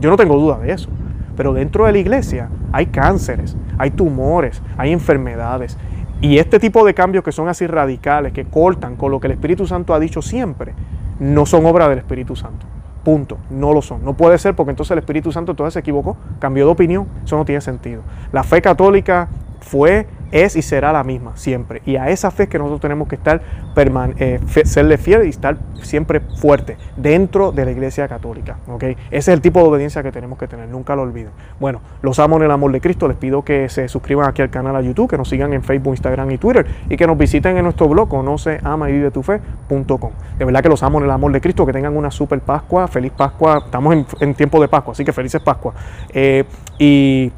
Yo 0.00 0.10
no 0.10 0.16
tengo 0.16 0.36
duda 0.36 0.58
de 0.58 0.72
eso. 0.72 0.88
Pero 1.36 1.52
dentro 1.52 1.84
de 1.84 1.92
la 1.92 1.98
iglesia 1.98 2.48
hay 2.72 2.86
cánceres, 2.86 3.56
hay 3.76 3.90
tumores, 3.90 4.62
hay 4.78 4.92
enfermedades. 4.92 5.76
Y 6.20 6.38
este 6.38 6.58
tipo 6.58 6.84
de 6.84 6.94
cambios 6.94 7.22
que 7.22 7.32
son 7.32 7.48
así 7.48 7.66
radicales, 7.66 8.32
que 8.32 8.44
cortan 8.46 8.96
con 8.96 9.10
lo 9.10 9.20
que 9.20 9.26
el 9.26 9.32
Espíritu 9.34 9.66
Santo 9.66 9.94
ha 9.94 10.00
dicho 10.00 10.22
siempre, 10.22 10.72
no 11.18 11.46
son 11.46 11.66
obra 11.66 11.88
del 11.88 11.98
Espíritu 11.98 12.36
Santo. 12.36 12.66
Punto. 13.04 13.38
No 13.50 13.72
lo 13.72 13.82
son. 13.82 14.04
No 14.04 14.14
puede 14.14 14.38
ser 14.38 14.56
porque 14.56 14.70
entonces 14.70 14.92
el 14.92 14.98
Espíritu 14.98 15.30
Santo 15.30 15.52
entonces 15.52 15.74
se 15.74 15.80
equivocó, 15.80 16.16
cambió 16.38 16.66
de 16.66 16.72
opinión. 16.72 17.06
Eso 17.24 17.36
no 17.36 17.44
tiene 17.44 17.60
sentido. 17.60 18.02
La 18.32 18.42
fe 18.42 18.60
católica 18.60 19.28
fue 19.60 20.08
es 20.32 20.56
y 20.56 20.62
será 20.62 20.92
la 20.92 21.04
misma 21.04 21.36
siempre. 21.36 21.82
Y 21.86 21.96
a 21.96 22.10
esa 22.10 22.30
fe 22.30 22.48
que 22.48 22.58
nosotros 22.58 22.80
tenemos 22.80 23.08
que 23.08 23.16
estar, 23.16 23.40
eh, 23.76 24.40
serle 24.64 24.98
fiel 24.98 25.26
y 25.26 25.30
estar 25.30 25.56
siempre 25.82 26.20
fuerte 26.20 26.76
dentro 26.96 27.52
de 27.52 27.64
la 27.64 27.70
iglesia 27.70 28.08
católica. 28.08 28.58
¿okay? 28.68 28.96
Ese 29.10 29.18
es 29.18 29.28
el 29.28 29.40
tipo 29.40 29.60
de 29.60 29.68
obediencia 29.68 30.02
que 30.02 30.12
tenemos 30.12 30.38
que 30.38 30.48
tener, 30.48 30.68
nunca 30.68 30.96
lo 30.96 31.02
olviden. 31.02 31.30
Bueno, 31.60 31.80
los 32.02 32.18
amo 32.18 32.36
en 32.36 32.44
el 32.44 32.50
amor 32.50 32.72
de 32.72 32.80
Cristo, 32.80 33.08
les 33.08 33.16
pido 33.16 33.42
que 33.42 33.68
se 33.68 33.88
suscriban 33.88 34.28
aquí 34.28 34.42
al 34.42 34.50
canal 34.50 34.76
a 34.76 34.80
YouTube, 34.80 35.08
que 35.08 35.16
nos 35.16 35.28
sigan 35.28 35.52
en 35.52 35.62
Facebook, 35.62 35.94
Instagram 35.94 36.30
y 36.30 36.38
Twitter 36.38 36.66
y 36.88 36.96
que 36.96 37.06
nos 37.06 37.16
visiten 37.18 37.56
en 37.56 37.64
nuestro 37.64 37.88
blog 37.88 38.08
conoce, 38.08 38.58
ama 38.62 38.88
y 38.90 38.92
vive 38.92 39.10
tu 39.10 39.22
fe.com. 39.22 40.10
De 40.38 40.44
verdad 40.44 40.62
que 40.62 40.68
los 40.68 40.82
amo 40.82 40.98
en 40.98 41.04
el 41.04 41.10
amor 41.10 41.32
de 41.32 41.40
Cristo, 41.40 41.66
que 41.66 41.72
tengan 41.72 41.96
una 41.96 42.10
super 42.10 42.40
Pascua, 42.40 42.88
feliz 42.88 43.12
Pascua, 43.12 43.62
estamos 43.64 44.06
en, 44.20 44.34
tiempo 44.34 44.60
de 44.60 44.68
Pascua, 44.68 44.92
así 44.92 45.04
que 45.04 45.12
felices 45.12 45.40
Pascua. 45.40 45.74
Eh, 46.12 46.44
y 46.78 47.32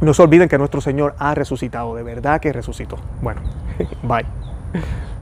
no 0.00 0.14
se 0.14 0.22
olviden 0.22 0.48
que 0.48 0.58
nuestro 0.58 0.80
Señor 0.80 1.14
ha 1.18 1.34
resucitado, 1.34 1.94
de 1.94 2.02
verdad 2.02 2.40
que 2.40 2.52
resucitó. 2.52 2.98
Bueno, 3.22 3.40
bye. 4.02 4.26